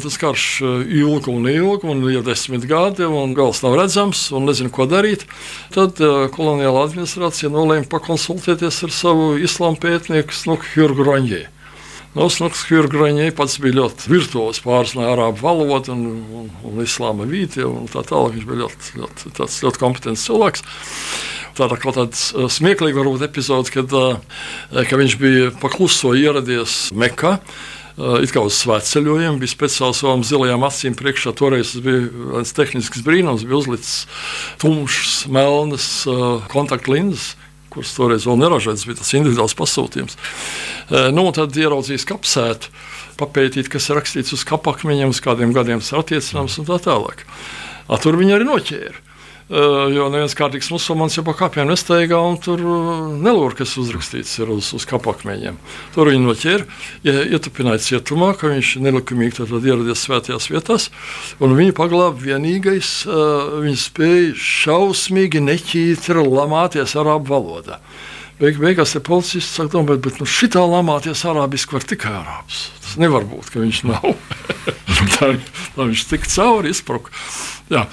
Tas 0.02 0.18
karš 0.18 0.46
ilga 0.90 1.30
un 1.30 1.46
ilga, 1.46 1.86
un 1.92 2.02
jau 2.10 2.24
desmit 2.26 2.66
gadi, 2.66 3.06
un 3.06 3.36
gals 3.38 3.62
nav 3.62 3.76
redzams, 3.78 4.24
un 4.34 4.48
nezinu, 4.50 4.72
ko 4.74 4.88
darīt. 4.90 5.28
Tad 5.76 6.02
uh, 6.02 6.26
koloniāla 6.34 6.88
administrācija 6.88 7.52
nolēma 7.54 7.86
pakonsultēties 7.92 8.82
ar 8.88 8.96
savu 8.96 9.36
islāma 9.38 9.78
pētnieku 9.84 10.34
Snukjurgu 10.34 11.06
Roņģiju. 11.06 11.50
Nosnaks 12.18 12.66
Hirgraņē 12.68 13.30
pats 13.38 13.60
bija 13.64 13.78
ļoti 13.78 14.10
virtuos, 14.12 14.58
pārzināja 14.66 15.14
arābu 15.14 15.46
valodu 15.46 15.94
un, 15.94 16.02
un, 16.42 16.50
un 16.68 16.82
islāma 16.84 17.28
vīti 17.30 17.64
un 17.64 17.86
tā 17.92 18.02
tālāk. 18.04 18.34
Viņš 18.36 18.50
bija 18.50 18.64
ļoti, 18.66 18.98
ļoti, 19.00 19.36
ļoti 19.68 19.80
kompetents 19.80 20.26
cilvēks. 20.28 20.66
Tāda 21.58 21.78
kaut 21.80 21.98
tāda 22.00 22.48
smieklīga 22.52 23.02
varbūt 23.02 23.26
epizode, 23.28 23.74
kad, 23.74 23.92
kad 24.72 24.98
viņš 25.02 25.18
bija 25.20 25.52
pakluso 25.62 26.16
ieradies 26.18 26.90
Mekā. 26.96 27.38
It 28.24 28.32
kā 28.34 28.42
uz 28.42 28.56
svētceļojumiem 28.64 29.38
bija 29.42 29.52
speciāli 29.52 29.98
savām 29.98 30.24
zilajām 30.26 30.64
acīm 30.66 30.96
priekšā. 30.98 31.36
Toreiz 31.38 31.74
tas 31.74 31.84
bija 31.84 32.08
viens 32.08 32.56
tehnisks 32.56 33.04
brīnums, 33.06 33.44
bija 33.46 33.60
uzlicis 33.60 34.08
tumšs, 34.64 35.26
melnas 35.30 35.90
kontaktlinzes 36.54 37.34
kuras 37.72 37.94
toreiz 37.96 38.26
vēl 38.28 38.40
neražotas, 38.42 38.86
bija 38.88 39.00
tas 39.00 39.14
individuāls 39.16 39.56
pasūtījums. 39.58 40.18
Nu, 41.16 41.24
tad 41.36 41.56
ieraudzījis 41.56 42.08
kapsētu, 42.10 42.72
papētīt, 43.22 43.70
kas 43.72 43.88
ir 43.90 44.00
rakstīts 44.00 44.36
uz 44.36 44.44
kapakmeņiem, 44.50 45.14
uz 45.14 45.22
kādiem 45.24 45.54
gadiem 45.56 45.84
tas 45.84 45.94
attiecināms 46.02 46.60
un 46.62 46.68
tā 46.68 46.82
tālāk. 46.84 47.24
A, 47.88 48.00
tur 48.02 48.20
viņi 48.20 48.36
arī 48.36 48.48
noķēra. 48.48 49.11
Jo 49.52 50.06
neviens 50.08 50.32
kārtīgs 50.38 50.70
musulmanis 50.72 51.18
jau 51.18 51.26
pa 51.28 51.34
kāpiem 51.36 51.68
nesteigā 51.68 52.16
un 52.24 52.38
tur 52.40 52.62
nelūr, 53.20 53.56
kas 53.60 53.74
uzrakstīts 53.82 54.38
ir 54.40 54.54
uz, 54.54 54.70
uz 54.78 54.86
kapakmeņiem. 54.88 55.58
Tur 55.92 56.08
viņi 56.08 56.24
noķēra, 56.24 56.68
ja, 57.04 57.16
ietupināja 57.36 57.82
cietumā, 57.84 58.32
ka 58.40 58.54
viņš 58.54 58.78
nelikumīgi 58.86 59.44
ieradies 59.44 60.06
svētajās 60.06 60.48
vietās, 60.54 60.88
un 61.44 61.58
viņu 61.58 61.76
paglāba 61.76 62.16
vienīgais, 62.24 62.94
viņa 63.10 63.84
spēja 63.84 64.32
šausmīgi 64.40 65.44
neķītri 65.44 66.24
lamāties 66.32 66.96
arābu 66.96 67.34
valodā. 67.36 67.82
Beig, 68.42 68.58
beigās 68.58 68.96
ir 68.98 69.04
policists, 69.06 69.60
kas 69.60 69.70
domā, 69.70 70.00
bet 70.02 70.18
nu, 70.18 70.26
šitā 70.26 70.64
lamāties 70.66 71.22
arābiski 71.30 71.76
var 71.78 71.84
tikai 71.86 72.14
arābs. 72.24 72.64
Tas 72.82 72.96
nevar 72.98 73.28
būt, 73.30 73.52
ka 73.54 73.62
viņš 73.62 73.82
nav. 73.86 74.08
tā, 75.14 75.30
tā 75.76 75.86
viņš 75.86 76.06
tik 76.10 76.26
cauri 76.26 76.72
izpruka. 76.74 77.14
Jā, 77.72 77.84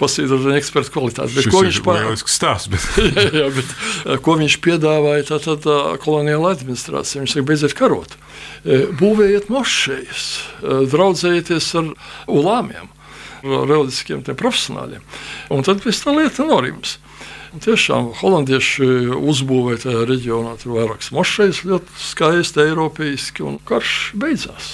pasīdot 0.00 0.42
ar 0.50 0.58
ekspertu 0.58 0.92
kvalitāti. 0.96 1.36
Bet, 1.38 1.46
ko 1.54 1.62
viņš 1.64 1.78
pārādījis? 1.86 2.24
Stāsts, 2.34 2.72
bet... 2.72 2.88
jā, 3.16 3.28
jā, 3.44 3.46
bet 3.54 4.18
ko 4.26 4.34
viņš 4.42 4.58
piedāvāja, 4.64 5.28
tā 5.30 5.38
tad 5.46 5.68
koloniāla 6.02 6.50
administrācija. 6.56 7.22
Viņš 7.22 7.36
saka, 7.36 7.46
beidziet 7.52 7.76
karot, 7.78 8.18
būvējiet 8.98 9.48
mošejas, 9.54 10.26
draudzējieties 10.92 11.70
ar 11.78 11.94
ulāmiem, 12.26 12.90
reliģiskiem 13.46 14.26
profesionāļiem. 14.34 15.06
Un 15.54 15.64
tad 15.70 15.86
viss 15.86 16.02
tā 16.02 16.18
lieta 16.18 16.50
norims. 16.50 16.98
Tiešām 17.60 18.14
holandieši 18.16 18.86
uzbūvēja 19.12 19.82
tajā 19.82 20.04
reģionā 20.08 20.54
vairākas 20.64 21.10
mošejas, 21.12 21.60
ļoti 21.68 21.98
skaisti, 22.00 22.62
eiropeiski, 22.64 23.44
un 23.44 23.58
karš 23.68 24.14
beidzās. 24.16 24.70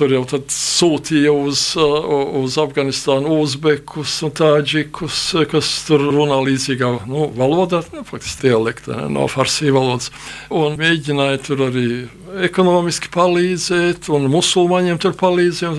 Tur 0.00 0.14
jau 0.14 0.22
sūtīja 0.48 1.32
uz, 1.36 1.62
uz 1.76 2.54
Afganistānu 2.62 3.34
uzbekus 3.42 4.14
un 4.24 4.32
tāģikus, 4.32 5.18
kas 5.50 5.72
tur 5.84 6.06
runā 6.06 6.38
līdzīgā 6.46 6.88
nu, 7.10 7.26
valodā, 7.36 7.82
nu, 7.92 8.00
faktiski 8.08 8.48
dialektā, 8.48 9.02
no 9.12 9.26
farsī 9.28 9.68
valodas. 9.74 10.08
Un 10.48 10.80
mēģināja 10.80 11.42
tur 11.44 11.66
arī 11.66 11.84
ekonomiski 12.48 13.10
palīdzēt, 13.12 14.08
un 14.14 14.28
musulmaņiem 14.32 15.02
tur 15.04 15.12
palīdzēja. 15.20 15.76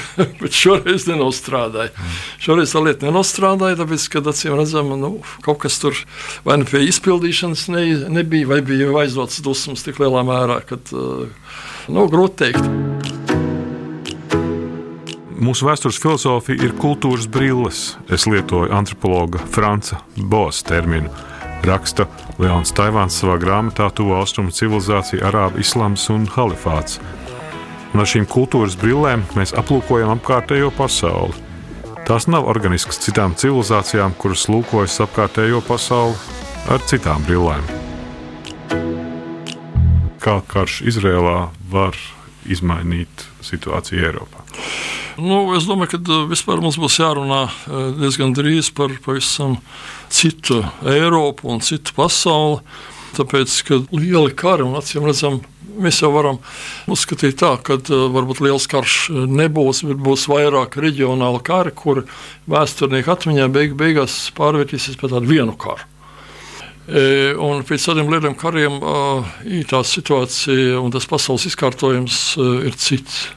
Bet 0.42 0.56
šoreiz 0.56 1.06
nenostrādāja. 1.06 1.94
Šoreiz 2.42 2.74
tā 2.74 2.82
lieta 2.82 3.06
nenostrādāja, 3.06 3.78
tāpēc, 3.84 4.10
ka 4.10 4.26
acīm 4.34 4.58
redzam, 4.58 4.94
nu, 4.98 5.12
kaut 5.46 5.62
kas 5.62 5.78
tur 5.82 5.94
vai 6.42 6.58
nu 6.58 6.66
pie 6.66 6.82
izpildīšanas 6.90 7.68
ne, 7.70 7.86
nebija, 8.18 8.50
vai 8.50 8.62
bija 8.66 8.90
aizdots 9.04 9.42
dusmas 9.46 9.86
tik 9.86 10.02
lielā 10.02 10.26
mērā, 10.26 10.62
ka 10.66 10.80
nu, 10.90 12.08
grūti 12.10 12.48
teikt. 12.48 12.89
Mūsu 15.40 15.64
vēstures 15.64 15.96
filozofija 15.96 16.66
ir 16.66 16.74
kultūras 16.76 17.24
brilles. 17.32 17.94
Es 18.12 18.26
lietoju 18.28 18.74
antropologa 18.76 19.40
Franca 19.48 20.02
Bosa 20.28 20.66
terminu. 20.68 21.08
Raksta 21.64 22.04
Leons 22.36 22.74
Taivāns 22.76 23.16
savā 23.22 23.38
grāmatā 23.40 23.86
Tuvo 23.96 24.18
Austrumu 24.18 24.52
civilizācija, 24.52 25.22
Arābu 25.30 25.62
islāms 25.64 26.04
un 26.12 26.26
halifāts. 26.34 26.98
Un 27.94 28.04
ar 28.04 28.10
šīm 28.12 28.28
kultūras 28.28 28.76
brillēm 28.80 29.24
mēs 29.32 29.54
aplūkojam 29.56 30.12
apkārtējo 30.18 30.68
pasauli. 30.76 31.32
Tās 32.04 32.28
nav 32.28 32.44
organiskas 32.52 33.00
citām 33.00 33.32
civilizācijām, 33.32 34.12
kuras 34.20 34.44
lūkojas 34.52 35.00
apkārtējo 35.06 35.64
pasauli 35.64 36.20
ar 36.68 36.84
citām 36.84 37.24
brillēm. 37.24 37.64
Kā 40.20 40.42
karš 40.52 40.82
Izrēlā 40.92 41.38
var 41.72 41.96
izmainīt 42.44 43.28
situāciju 43.40 44.04
Eiropā? 44.04 44.44
Nu, 45.20 45.40
es 45.52 45.66
domāju, 45.68 45.98
ka 45.98 46.00
uh, 46.00 46.24
vispār 46.30 46.62
mums 46.64 46.78
būs 46.80 46.96
jārunā 47.02 47.42
uh, 47.44 47.80
diezgan 47.98 48.32
drīz 48.36 48.70
par 48.72 48.92
pavisam 49.04 49.58
citu 50.08 50.62
Eiropu 50.88 51.50
un 51.52 51.60
citu 51.64 51.92
pasauli. 51.96 52.60
Tāpēc, 53.18 53.56
ka 53.66 53.80
lieli 53.90 54.32
kari 54.38 54.64
un 54.64 54.78
acīm 54.78 55.04
redzam, 55.04 55.40
mēs 55.82 55.98
jau 56.00 56.12
varam 56.14 56.38
uzskatīt 56.88 57.36
tā, 57.42 57.52
ka 57.66 57.76
uh, 57.76 58.06
varbūt 58.14 58.40
liels 58.46 58.68
karš 58.70 59.10
nebūs, 59.28 59.82
bet 59.90 60.00
būs 60.00 60.24
vairāk 60.30 60.78
reģionāli 60.80 61.42
kari, 61.44 61.74
kur 61.76 62.04
vēsturnieku 62.48 63.12
atmiņā 63.12 63.50
beig 63.52 63.74
beigās 63.76 64.22
pārvērtīsies 64.38 64.96
par 65.00 65.12
tādu 65.12 65.34
vienu 65.34 65.56
karu. 65.60 65.84
E, 66.90 67.02
un 67.38 67.60
pēc 67.62 67.84
tādiem 67.86 68.08
lieliem 68.10 68.32
kariem 68.34 68.80
tā 69.70 69.82
situācija 69.86 70.80
un 70.80 70.90
tas 70.90 71.04
pasaules 71.06 71.44
izkārtojums 71.46 72.16
ir 72.66 72.78
cits. 72.80 73.28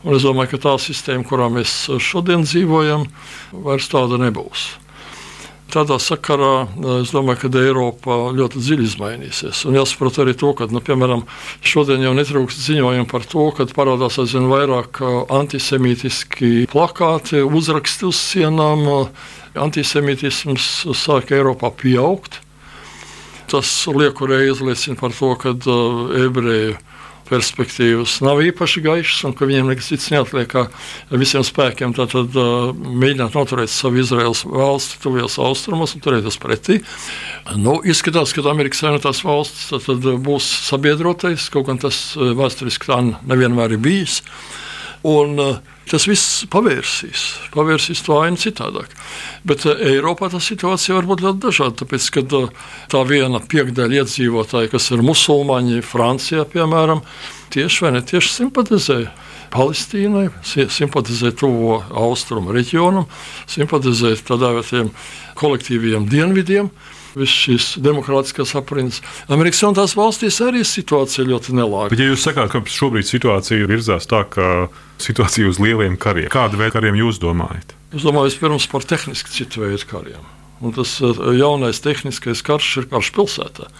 Un 0.00 0.16
es 0.16 0.24
domāju, 0.24 0.54
ka 0.54 0.62
tā 0.64 0.76
sistēma, 0.80 1.26
kurā 1.28 1.50
mēs 1.52 1.72
šodien 2.00 2.46
dzīvojam, 2.46 3.04
vairs 3.52 3.90
tāda 3.92 4.16
nebūs. 4.22 4.70
Tādā 5.70 6.00
sakarā 6.02 6.64
es 6.98 7.12
domāju, 7.14 7.44
ka 7.44 7.60
Eiropa 7.60 8.16
ļoti 8.34 8.58
dziļi 8.58 8.86
izmainīsies. 8.88 9.60
Un 9.68 9.76
jāsaprot 9.78 10.16
arī 10.22 10.34
to, 10.38 10.50
ka, 10.58 10.66
nu, 10.72 10.80
piemēram, 10.82 11.22
šodien 11.62 12.02
jau 12.02 12.14
netrūkst 12.16 12.64
ziņojumu 12.64 13.06
par 13.10 13.28
to, 13.28 13.44
ka 13.54 13.68
parādās 13.76 14.18
aizvien 14.18 14.48
vairāk 14.50 14.98
antisemītiski 15.30 16.66
plakāti, 16.72 17.44
uzraksti 17.44 18.08
uz 18.08 18.18
sienām. 18.18 18.86
Antisemītisms 19.60 20.70
sāk 20.96 21.30
Eiropā 21.36 21.70
pieaugt. 21.76 22.40
Tas 23.50 23.70
lieku 23.90 24.26
reizi 24.30 24.66
liecina 24.66 24.98
par 24.98 25.14
to, 25.14 25.34
ka 25.38 25.54
uh, 25.54 26.06
ebreju 26.24 26.78
perspektīvas 27.30 28.18
nav 28.26 28.42
īpaši 28.44 28.82
gaišas, 28.84 29.24
un 29.28 29.34
ka 29.38 29.48
viņiem 29.48 29.70
nekas 29.70 29.90
cits 29.92 30.10
neatliek, 30.12 30.50
kā 30.50 30.66
visiem 31.10 31.44
spēkiem 31.46 31.94
tātad, 31.96 32.34
uh, 32.36 32.70
mēģināt 32.74 33.38
noturēt 33.38 33.72
savu 33.72 34.02
Izraels 34.02 34.44
valsti 34.48 35.00
tuvajos 35.04 35.38
austrumos 35.42 35.94
un 35.96 36.04
turēties 36.04 36.40
pretī. 36.42 36.80
Nu, 37.56 37.78
izskatās, 37.86 38.34
ka 38.34 38.44
Amerikas 38.50 38.82
Savienotās 38.82 39.22
valstis 39.26 39.70
tātad, 39.72 40.06
būs 40.24 40.48
sabiedrotais, 40.68 41.48
kaut 41.52 41.70
gan 41.70 41.80
tas 41.82 42.00
vēsturiski 42.16 42.90
tā 42.90 43.00
nevienmēr 43.28 43.76
ir 43.76 43.82
bijis. 43.84 44.20
Un, 45.06 45.38
uh, 45.40 45.56
tas 45.88 46.04
viss 46.04 46.42
pavērsīs, 46.52 47.22
pavērsīs 47.54 48.02
to 48.04 48.18
ainu 48.20 48.36
citādāk. 48.40 48.92
Bet 49.48 49.64
uh, 49.64 49.80
Eiropā 49.80 50.28
tā 50.32 50.40
situācija 50.44 50.98
var 50.98 51.08
būt 51.08 51.24
ļoti 51.24 51.42
dažāda. 51.46 51.78
Tāpēc, 51.80 52.08
kad 52.18 52.36
uh, 52.36 52.50
tā 52.92 53.00
viena 53.08 53.40
piekdaļa 53.40 54.02
iedzīvotāji, 54.02 54.72
kas 54.74 54.90
ir 54.92 55.04
musulmaņi, 55.06 55.80
Francijā, 55.88 56.44
piemēram, 56.52 57.00
tieši 57.54 57.86
vai 57.86 57.94
netieši 57.96 58.36
simpatizē. 58.42 59.00
Palestīnai, 59.50 60.28
simpatizē 60.46 61.32
tuvo 61.34 61.80
austrumu 61.90 62.52
reģionam, 62.54 63.08
simpatizē 63.50 64.12
tādiem 64.28 64.92
kolektīviem 65.40 66.06
dienvidiem, 66.06 66.68
visas 67.14 67.36
šīs 67.44 67.68
demokrātiskās 67.84 68.54
aprindas. 68.58 69.00
Amerikas 69.32 69.62
Savienotās 69.62 69.96
valstīs 69.98 70.40
arī 70.44 70.64
situācija 70.66 71.26
ļoti 71.28 71.56
nelāga. 71.58 71.90
Bet, 71.94 72.02
ja 72.02 72.10
jūs 72.10 72.26
sakāt, 72.26 72.52
ka 72.52 72.62
šobrīd 72.64 73.08
situācija 73.08 73.68
virzās 73.70 74.08
tā, 74.10 74.24
ka 74.30 74.68
situācija 75.02 75.50
uz 75.50 75.60
lieliem 75.62 75.96
kariem. 76.00 76.30
Kādu 76.32 76.60
veidu 76.60 76.76
kariem 76.78 76.98
jūs 77.00 77.20
domājat? 77.22 77.74
Es 77.94 78.04
domāju, 78.06 78.30
vispirms 78.30 78.68
par 78.70 78.86
tehniski 78.86 79.32
citu 79.34 79.64
veidu 79.64 79.88
kariem. 79.90 80.28
Un 80.60 80.74
tas 80.76 80.98
eh, 81.00 81.22
jaunais 81.40 81.80
tehniskais 81.82 82.44
karš 82.44 82.82
ir 82.82 82.90
karš 82.90 83.12
pilsētā. 83.16 83.70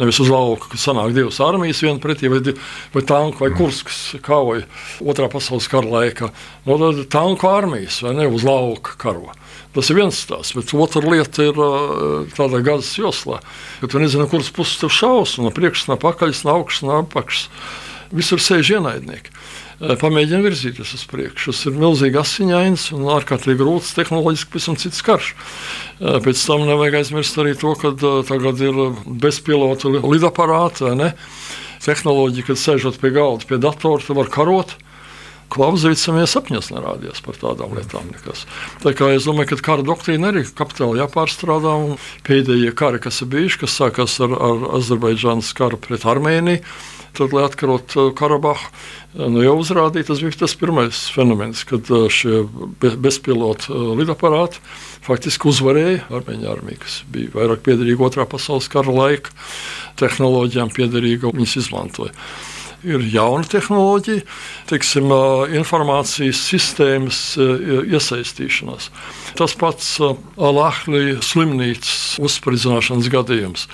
Nevis 0.00 0.20
uz 0.24 0.30
lauka, 0.32 0.70
ka 0.72 0.80
sanāk 0.80 1.12
divas 1.12 1.36
armijas 1.44 1.82
viena 1.84 2.00
pretī, 2.00 2.30
vai, 2.32 2.40
vai 2.94 3.02
tanku, 3.04 3.42
vai 3.44 3.50
kurskas 3.56 4.16
kauja 4.24 4.64
otrā 5.04 5.28
pasaules 5.32 5.68
kara 5.68 5.88
laikā. 5.88 6.30
No 6.64 6.78
nu, 6.80 6.92
tad 6.96 7.10
tanku 7.12 7.50
armijas, 7.50 8.00
vai 8.04 8.14
ne 8.16 8.28
uz 8.30 8.46
lauka 8.46 8.96
karo. 9.00 9.34
Tas 9.72 9.88
ir 9.88 9.96
viens 10.00 10.16
stāsts, 10.16 10.52
bet 10.56 10.72
otra 10.76 11.00
lieta 11.04 11.46
ir 11.48 11.60
tādā 12.36 12.60
gazas 12.64 12.92
joslā, 12.96 13.38
ka 13.80 13.88
tu 13.88 14.00
nezini, 14.00 14.28
kuras 14.28 14.50
puses 14.52 14.80
tev 14.80 14.92
šaus, 14.92 15.38
no 15.40 15.52
priekšas, 15.52 15.88
no 15.88 15.96
pakaļas, 16.00 16.44
no 16.44 16.58
augšas, 16.58 16.84
no 16.88 16.98
apakšas. 17.00 17.48
Visur 18.12 18.40
sēž 18.42 18.74
ienaidnieki. 18.76 19.32
Pamēģina 19.98 20.44
virzīties 20.44 20.92
uz 20.94 21.02
priekšu. 21.10 21.50
Tas 21.50 21.62
ir 21.66 21.78
milzīgi 21.80 22.20
asiņains 22.20 22.84
un 22.94 23.08
ārkārtīgi 23.16 23.58
grūts, 23.58 23.94
tehnoloģiski 23.96 24.52
pavisam 24.52 24.76
cits 24.78 25.02
karš. 25.02 25.32
Pēc 25.98 26.44
tam 26.46 26.66
nevajag 26.68 27.00
aizmirst 27.00 27.40
arī 27.42 27.56
to, 27.58 27.72
ka 27.80 27.90
tagad 28.28 28.62
ir 28.62 28.78
bezpilota 29.24 29.90
lidaparāta, 29.96 30.94
tehnoloģija, 31.82 32.46
kad 32.52 32.62
sēžot 32.62 33.00
pie 33.02 33.10
galda, 33.16 33.48
pie 33.48 33.58
datora, 33.62 34.14
var 34.20 34.30
karot. 34.30 34.76
Klausīcam, 35.52 36.16
ja 36.16 36.28
sapņos 36.30 36.70
nerādījās 36.72 37.20
par 37.26 37.36
tādām 37.36 37.74
lietām. 37.76 38.06
Nekas. 38.08 38.46
Tā 38.80 38.94
kā 38.96 39.10
es 39.12 39.26
domāju, 39.28 39.50
ka 39.50 39.66
kara 39.66 39.84
doktrīna 39.84 40.30
arī 40.30 40.46
kapitāli 40.48 41.02
jāpārstrādā. 41.02 41.74
Pēdējie 42.24 42.72
kari, 42.78 43.02
kas 43.04 43.20
ir 43.20 43.28
bijuši, 43.34 43.60
kas 43.60 43.76
sākās 43.82 44.16
ar, 44.24 44.32
ar 44.32 44.64
Azerbaidžānas 44.78 45.52
karu 45.58 45.76
pret 45.82 46.06
Armēniju, 46.08 46.62
tad, 47.16 47.34
lai 47.34 47.44
atkarot 47.46 47.96
Karabahu, 48.18 48.70
nu, 49.20 49.42
jau 49.44 49.56
uzrādīja, 49.60 50.08
tas 50.10 50.22
bija 50.24 50.38
tas 50.44 50.54
pirmais 50.58 51.02
fenomens, 51.14 51.64
kad 51.68 51.90
šie 52.12 52.44
bezpilota 52.80 53.76
lidaparāti 53.98 54.62
faktiski 55.02 55.50
uzvarēja 55.50 56.06
Armēņu 56.14 56.48
armiju, 56.52 56.80
kas 56.84 57.02
bija 57.12 57.34
vairāk 57.36 57.64
piederīga 57.66 58.08
otrā 58.08 58.26
pasaules 58.28 58.70
kara 58.72 58.94
laika 58.94 59.34
tehnoloģijām, 60.00 60.72
piederīga, 60.76 61.34
viņas 61.34 61.60
izmantoja 61.64 62.14
ir 62.86 63.02
jauna 63.12 63.46
tehnoloģija, 63.46 64.24
teiksim, 64.70 65.12
informācijas 65.58 66.40
sistēmas 66.50 67.20
iesaistīšanās. 67.38 68.90
Tas 69.38 69.54
pats 69.58 69.94
Alahļa 70.02 71.20
slimnīcas 71.24 72.18
uzspridzināšanas 72.22 73.10
gadījums. 73.12 73.68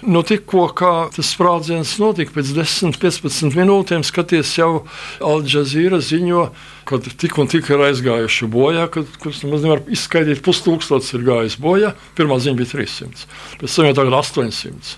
Nu, 0.00 0.22
tikko 0.24 0.68
tas 1.12 1.32
sprādziens 1.34 1.92
notika, 2.00 2.32
pēc 2.38 2.54
10, 2.56 2.96
15 3.02 3.56
minūtēm 3.58 4.04
skaties, 4.06 4.54
jau 4.56 4.86
Alžēzīra 5.20 6.00
ziņo, 6.04 6.46
ka 6.88 7.00
tik 7.04 7.36
un 7.40 7.50
tik 7.52 7.68
ir 7.68 7.84
aizgājuši 7.90 8.48
bojā, 8.50 8.86
kad 8.92 9.10
kurš 9.20 9.42
nemaz 9.44 9.66
nevar 9.66 9.84
izskaidrot, 9.92 10.40
pustūkstots 10.46 11.12
ir 11.18 11.26
gājis 11.28 11.58
bojā. 11.60 11.92
Pirmā 12.16 12.40
ziņa 12.40 12.62
bija 12.62 12.72
300, 12.72 13.28
pēc 13.60 13.76
tam 13.76 13.90
jau 13.90 13.94
tagad 14.00 14.18
800 14.22 14.96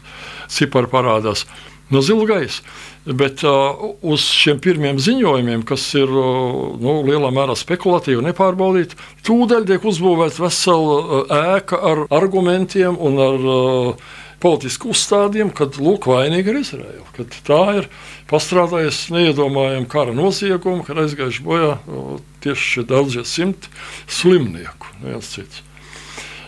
cipari 0.52 0.90
parādās 0.92 1.46
no 1.92 2.00
zila 2.04 2.26
gaisa. 2.28 2.62
Bet 3.02 3.42
uh, 3.42 3.82
uz 4.06 4.22
šiem 4.30 4.60
pirmiem 4.62 5.00
ziņojumiem, 5.02 5.64
kas 5.66 5.88
ir 5.98 6.06
uh, 6.06 6.76
nu, 6.78 7.00
lielā 7.08 7.32
mērā 7.34 7.56
spekulatīvi 7.58 8.20
un 8.20 8.28
nepārbaudīti, 8.30 8.98
tūdaļ 9.26 9.66
tiek 9.66 9.86
uzbūvēta 9.90 10.44
vesela 10.44 10.98
uh, 11.02 11.32
ēka 11.56 11.80
ar 11.90 12.04
argumentiem 12.14 12.94
un 13.02 13.18
ar 13.26 13.48
uh, 13.50 14.12
politisku 14.42 14.92
uzstādījumu, 14.92 15.54
kad 15.56 15.78
lūk, 15.80 16.08
vainīga 16.10 16.52
ir 16.52 16.60
Izraela. 16.62 17.08
Kad 17.16 17.36
tā 17.46 17.62
ir 17.80 17.90
pastrādājusi 18.30 19.14
neiedomājumu 19.16 19.88
kara 19.92 20.14
noziegumu, 20.16 20.84
kad 20.86 21.00
aizgājuši 21.04 21.44
bojā 21.46 21.76
tieši 22.44 22.86
daudzie 22.90 23.24
simti 23.28 23.70
slimnieku. 24.10 24.90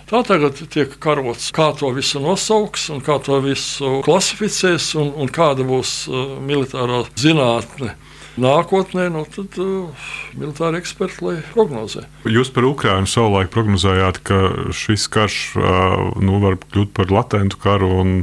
Tā 0.05 0.21
tagad 0.27 0.59
tiek 0.71 0.99
karots, 1.01 1.49
kā 1.55 1.71
to 1.79 1.89
visu 1.97 2.21
nosauks, 2.21 2.91
kā 3.07 3.17
to 3.25 3.39
visu 3.43 4.03
klasificēs, 4.05 4.91
un, 5.01 5.15
un 5.17 5.31
kāda 5.33 5.65
būs 5.65 5.95
uh, 6.11 6.35
militārā 6.45 7.07
zinātne. 7.19 7.95
Nākotnē, 8.41 9.07
nu, 9.15 9.23
tad 9.31 9.55
uh, 9.63 10.07
militāri 10.35 10.81
eksperti 10.81 11.23
lai 11.23 11.35
prognozē. 11.53 12.03
Jūs 12.27 12.51
par 12.55 12.67
Ukrajinu 12.67 13.11
savulaik 13.11 13.53
prognozējāt, 13.55 14.19
ka 14.27 14.41
šis 14.75 15.07
karš 15.15 15.39
uh, 15.61 16.09
nu, 16.19 16.41
var 16.43 16.59
kļūt 16.65 16.95
par 16.97 17.15
latentu 17.15 17.61
karu 17.63 17.93
un 18.03 18.17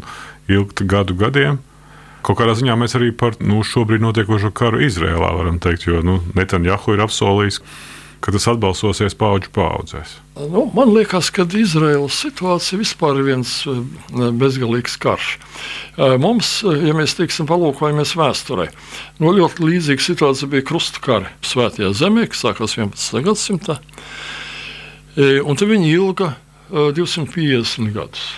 ilgt 0.52 0.84
gadu 0.84 1.16
gadiem. 1.16 1.62
Kaut 2.22 2.38
kādā 2.38 2.54
ziņā 2.60 2.76
mēs 2.78 2.94
arī 3.00 3.14
par 3.18 3.40
nu, 3.40 3.64
šobrīd 3.66 4.04
notiekošo 4.04 4.52
karu 4.54 4.84
Izrēlā 4.86 5.32
varam 5.38 5.58
teikt, 5.64 5.88
jo 5.88 6.04
nu, 6.06 6.20
Netanjahu 6.38 6.98
ir 6.98 7.06
apsolījis, 7.08 7.62
ka 7.64 7.91
tas 8.30 8.46
atbalsosies 8.52 9.16
paudžu 9.18 9.50
paudzēs? 9.56 10.14
Nu, 10.38 10.68
man 10.76 10.92
liekas, 10.94 11.32
ka 11.34 11.44
Izraēlas 11.58 12.20
situācija 12.22 12.78
vispār 12.80 13.18
ir 13.18 13.26
viens 13.32 13.54
eh, 13.66 13.80
bezgalīgs 14.38 15.00
karš. 15.02 15.32
Eh, 15.98 16.14
mums, 16.22 16.52
eh, 16.62 16.86
ja 16.88 16.94
mēs 16.98 17.18
teiksim, 17.18 17.50
palūkojamies 17.50 18.14
vēsturē, 18.20 18.68
nu, 19.24 19.34
ļoti 19.40 19.66
līdzīga 19.66 20.06
situācija 20.06 20.52
bija 20.54 20.68
krustkari 20.70 21.34
Svētajā 21.46 21.90
zemē, 21.98 22.28
kas 22.30 22.46
sākās 22.46 22.78
11. 22.78 23.26
gadsimtā. 23.26 23.82
Un 25.18 25.58
tad 25.60 25.68
viņi 25.68 25.90
ilga 25.92 26.30
250 26.72 27.92
gadus. 27.92 28.30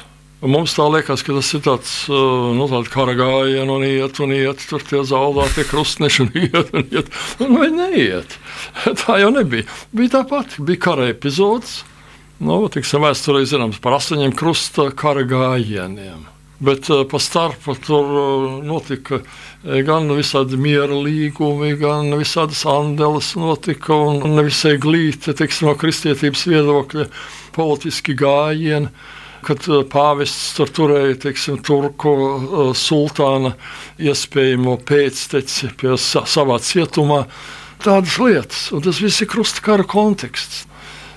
Mums 0.43 0.73
tā 0.75 0.83
liekas, 0.91 1.21
ka 1.23 1.31
tas 1.37 1.49
ir 1.55 1.61
tāds 1.63 1.91
nu, 2.11 2.65
kara 2.91 3.13
gājiens, 3.15 3.69
un 3.71 3.85
iet, 3.87 4.17
un 4.19 4.33
iet, 4.35 4.65
tur 4.67 4.83
tie 4.83 4.99
zaudētie 5.07 5.63
krustneši, 5.69 6.25
un 6.25 6.33
iet, 6.35 6.73
un 6.75 6.83
iet. 6.91 7.11
Un 7.39 7.55
vai 7.55 7.69
neiet? 7.71 8.35
Tā 9.05 9.21
jau 9.21 9.29
nebija. 9.31 9.63
Bija 9.95 10.17
tāpat, 10.17 10.57
bija 10.59 10.81
kara 10.83 11.07
epizodes. 11.13 11.79
Nu, 12.43 12.59
tiksim, 12.67 13.05
vēsturē 13.05 13.45
zināms 13.47 13.79
par 13.79 13.95
astoņiem 14.01 14.35
krusta 14.35 14.89
kara 14.99 15.23
gājieniem. 15.23 16.27
Bet 16.63 16.91
uh, 16.91 17.05
pa 17.07 17.23
starpu 17.23 17.77
tur 17.79 18.11
uh, 18.11 18.59
notika 18.67 19.21
gan 19.87 20.11
visādi 20.11 20.59
miera 20.59 20.91
līgumi, 20.91 21.73
gan 21.79 22.11
visādas 22.19 22.65
andeles 22.67 23.31
notika, 23.39 23.95
un 23.95 24.35
nevisai 24.35 24.75
glīti, 24.75 25.31
teiksim, 25.39 25.71
no 25.71 25.79
kristietības 25.79 26.47
viedokļa 26.51 27.07
politiski 27.55 28.15
gājieni 28.19 28.91
kad 29.45 29.65
uh, 29.69 29.81
pāvests 29.87 30.53
tur 30.57 30.71
turēja 30.73 31.17
teiksim, 31.27 31.59
turku 31.65 32.13
uh, 32.13 32.71
sultāna 32.77 33.53
iespējamo 34.01 34.77
pēcteci 34.87 35.73
pie 35.79 35.97
sa 36.01 36.25
savā 36.29 36.59
cietumā. 36.63 37.23
Tādas 37.83 38.15
lietas, 38.21 38.67
un 38.75 38.83
tas 38.85 39.01
viss 39.03 39.23
ir 39.23 39.29
krustakara 39.31 39.85
konteksts. 39.87 40.63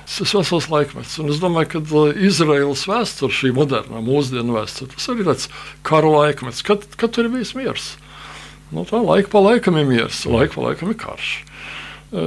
Tas 0.07 0.21
ir 0.23 0.39
vesels 0.39 0.69
laikmets. 0.71 1.17
Un 1.23 1.33
es 1.35 1.41
domāju, 1.43 1.73
ka 1.77 1.83
uh, 1.83 2.11
Izraels 2.29 2.87
vēsture, 2.91 3.35
šī 3.35 3.53
modernā, 3.57 4.03
mūsdienu 4.07 4.59
vēsture, 4.59 4.93
tas 4.95 5.11
arī 5.13 5.25
ir 5.25 5.31
tāds 5.33 5.51
kara 5.87 6.13
laikmets, 6.13 6.63
kad, 6.67 6.87
kad 6.99 7.15
tur 7.15 7.27
ir 7.27 7.35
bijis 7.35 7.57
miers. 7.59 7.95
Nu, 8.75 8.87
tā 8.87 8.99
laika 9.03 9.31
pa 9.31 9.43
laikam 9.43 9.79
ir 9.79 9.87
miers, 9.87 10.25
laika 10.27 10.59
pa 10.59 10.71
laikam 10.71 10.91
ir 10.91 10.99
karš 10.99 11.37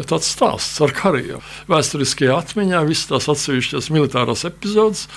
tāds 0.10 0.28
stāsts 0.28 0.82
ar 0.84 0.92
kariem. 0.96 1.44
Vēsturiskajā 1.72 2.36
atmiņā 2.44 2.82
visas 2.88 3.08
tās 3.10 3.30
atsevišķas 3.32 3.90
militārās 3.96 4.44
epizodes 4.48 5.08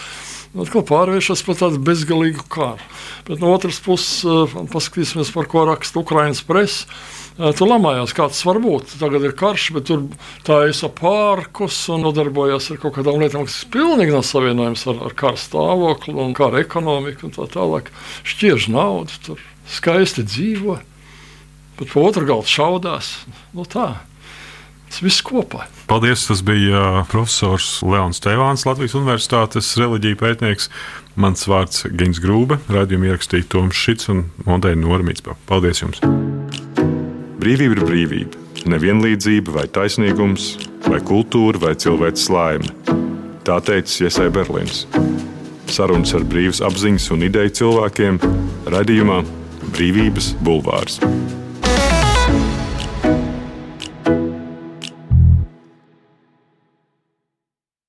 atkal 0.60 0.84
pārvēršas 0.84 1.42
par 1.46 1.56
tādu 1.60 1.80
bezgalīgu 1.84 2.44
kāru. 2.52 2.84
Bet 3.28 3.40
no 3.40 3.52
otras 3.54 3.80
puses, 3.80 4.24
eh, 4.24 4.54
paskatīsimies, 4.72 5.32
par 5.32 5.48
ko 5.48 5.64
raksta 5.68 6.02
Ukraiņas 6.02 6.44
presa. 6.44 6.86
Eh, 7.38 7.52
tur 7.56 7.68
lamājās, 7.68 8.12
kāds 8.12 8.44
var 8.44 8.60
būt. 8.60 8.98
Tagad 9.00 9.24
ir 9.24 9.32
karš, 9.32 9.72
bet 9.72 9.86
tur 9.88 10.04
tā 10.44 10.68
ir 10.68 10.90
parkus 10.90 11.88
un 11.88 12.02
nodarbojas 12.02 12.70
ar 12.70 12.76
kaut 12.76 12.94
kādām 12.94 13.22
lietām, 13.22 13.46
kas 13.48 13.64
pilnīgi 13.64 14.12
nav 14.12 14.22
savienojams 14.28 14.86
ar, 14.86 15.06
ar 15.06 15.14
kara 15.14 15.36
stāvokli 15.40 16.14
un 16.14 16.34
kara 16.34 16.60
ekonomiku 16.60 17.24
un 17.24 17.30
tā 17.30 17.48
tālāk. 17.48 17.88
Šķiež 18.24 18.68
naudu, 18.68 19.16
tur 19.24 19.38
skaisti 19.66 20.22
dzīvo, 20.22 20.78
bet 21.78 21.88
pa 21.88 22.00
otru 22.00 22.26
galdu 22.26 22.52
šaudās. 22.52 23.24
Nu, 23.54 23.64
tā. 23.64 24.11
Tas 24.92 25.00
viss 25.00 25.22
kopā. 25.24 25.64
Paldies! 25.88 26.26
Tas 26.28 26.42
bija 26.44 27.06
profesors 27.08 27.78
Leons 27.80 28.20
Tevāns, 28.20 28.66
Latvijas 28.68 28.92
Universitātes 28.98 29.70
reliģija 29.80 30.18
pētnieks. 30.20 30.68
Mans 31.16 31.46
vārds 31.48 31.86
ir 31.86 31.94
Gins 31.96 32.20
Grūbe, 32.20 32.58
radījuma 32.68 33.08
ierakstīja 33.08 33.48
Toms 33.54 33.72
Šits 33.72 34.10
un 34.12 34.26
Monteja 34.44 34.76
Normīts. 34.76 35.24
Paldies 35.48 35.80
jums! 35.80 36.04
Brīvība 37.40 37.78
ir 37.78 37.82
brīvība, 37.88 38.44
nevienlīdzība 38.68 39.56
vai 39.56 39.64
taisnīgums, 39.72 40.52
vai 40.84 41.00
kultūra 41.00 41.64
vai 41.64 41.72
cilvēks 41.72 42.28
laime. 42.28 42.68
Tā 43.48 43.62
teica 43.64 44.04
Iesai 44.04 44.28
Berlīns. 44.34 44.84
Sarunas 45.72 46.12
ar 46.12 46.28
brīvas 46.28 46.60
apziņas 46.68 47.08
un 47.16 47.24
ideju 47.32 47.56
cilvēkiem- 47.62 48.20
radījumā 48.76 49.22
Brīvības 49.72 50.34
bulvārs. 50.44 51.00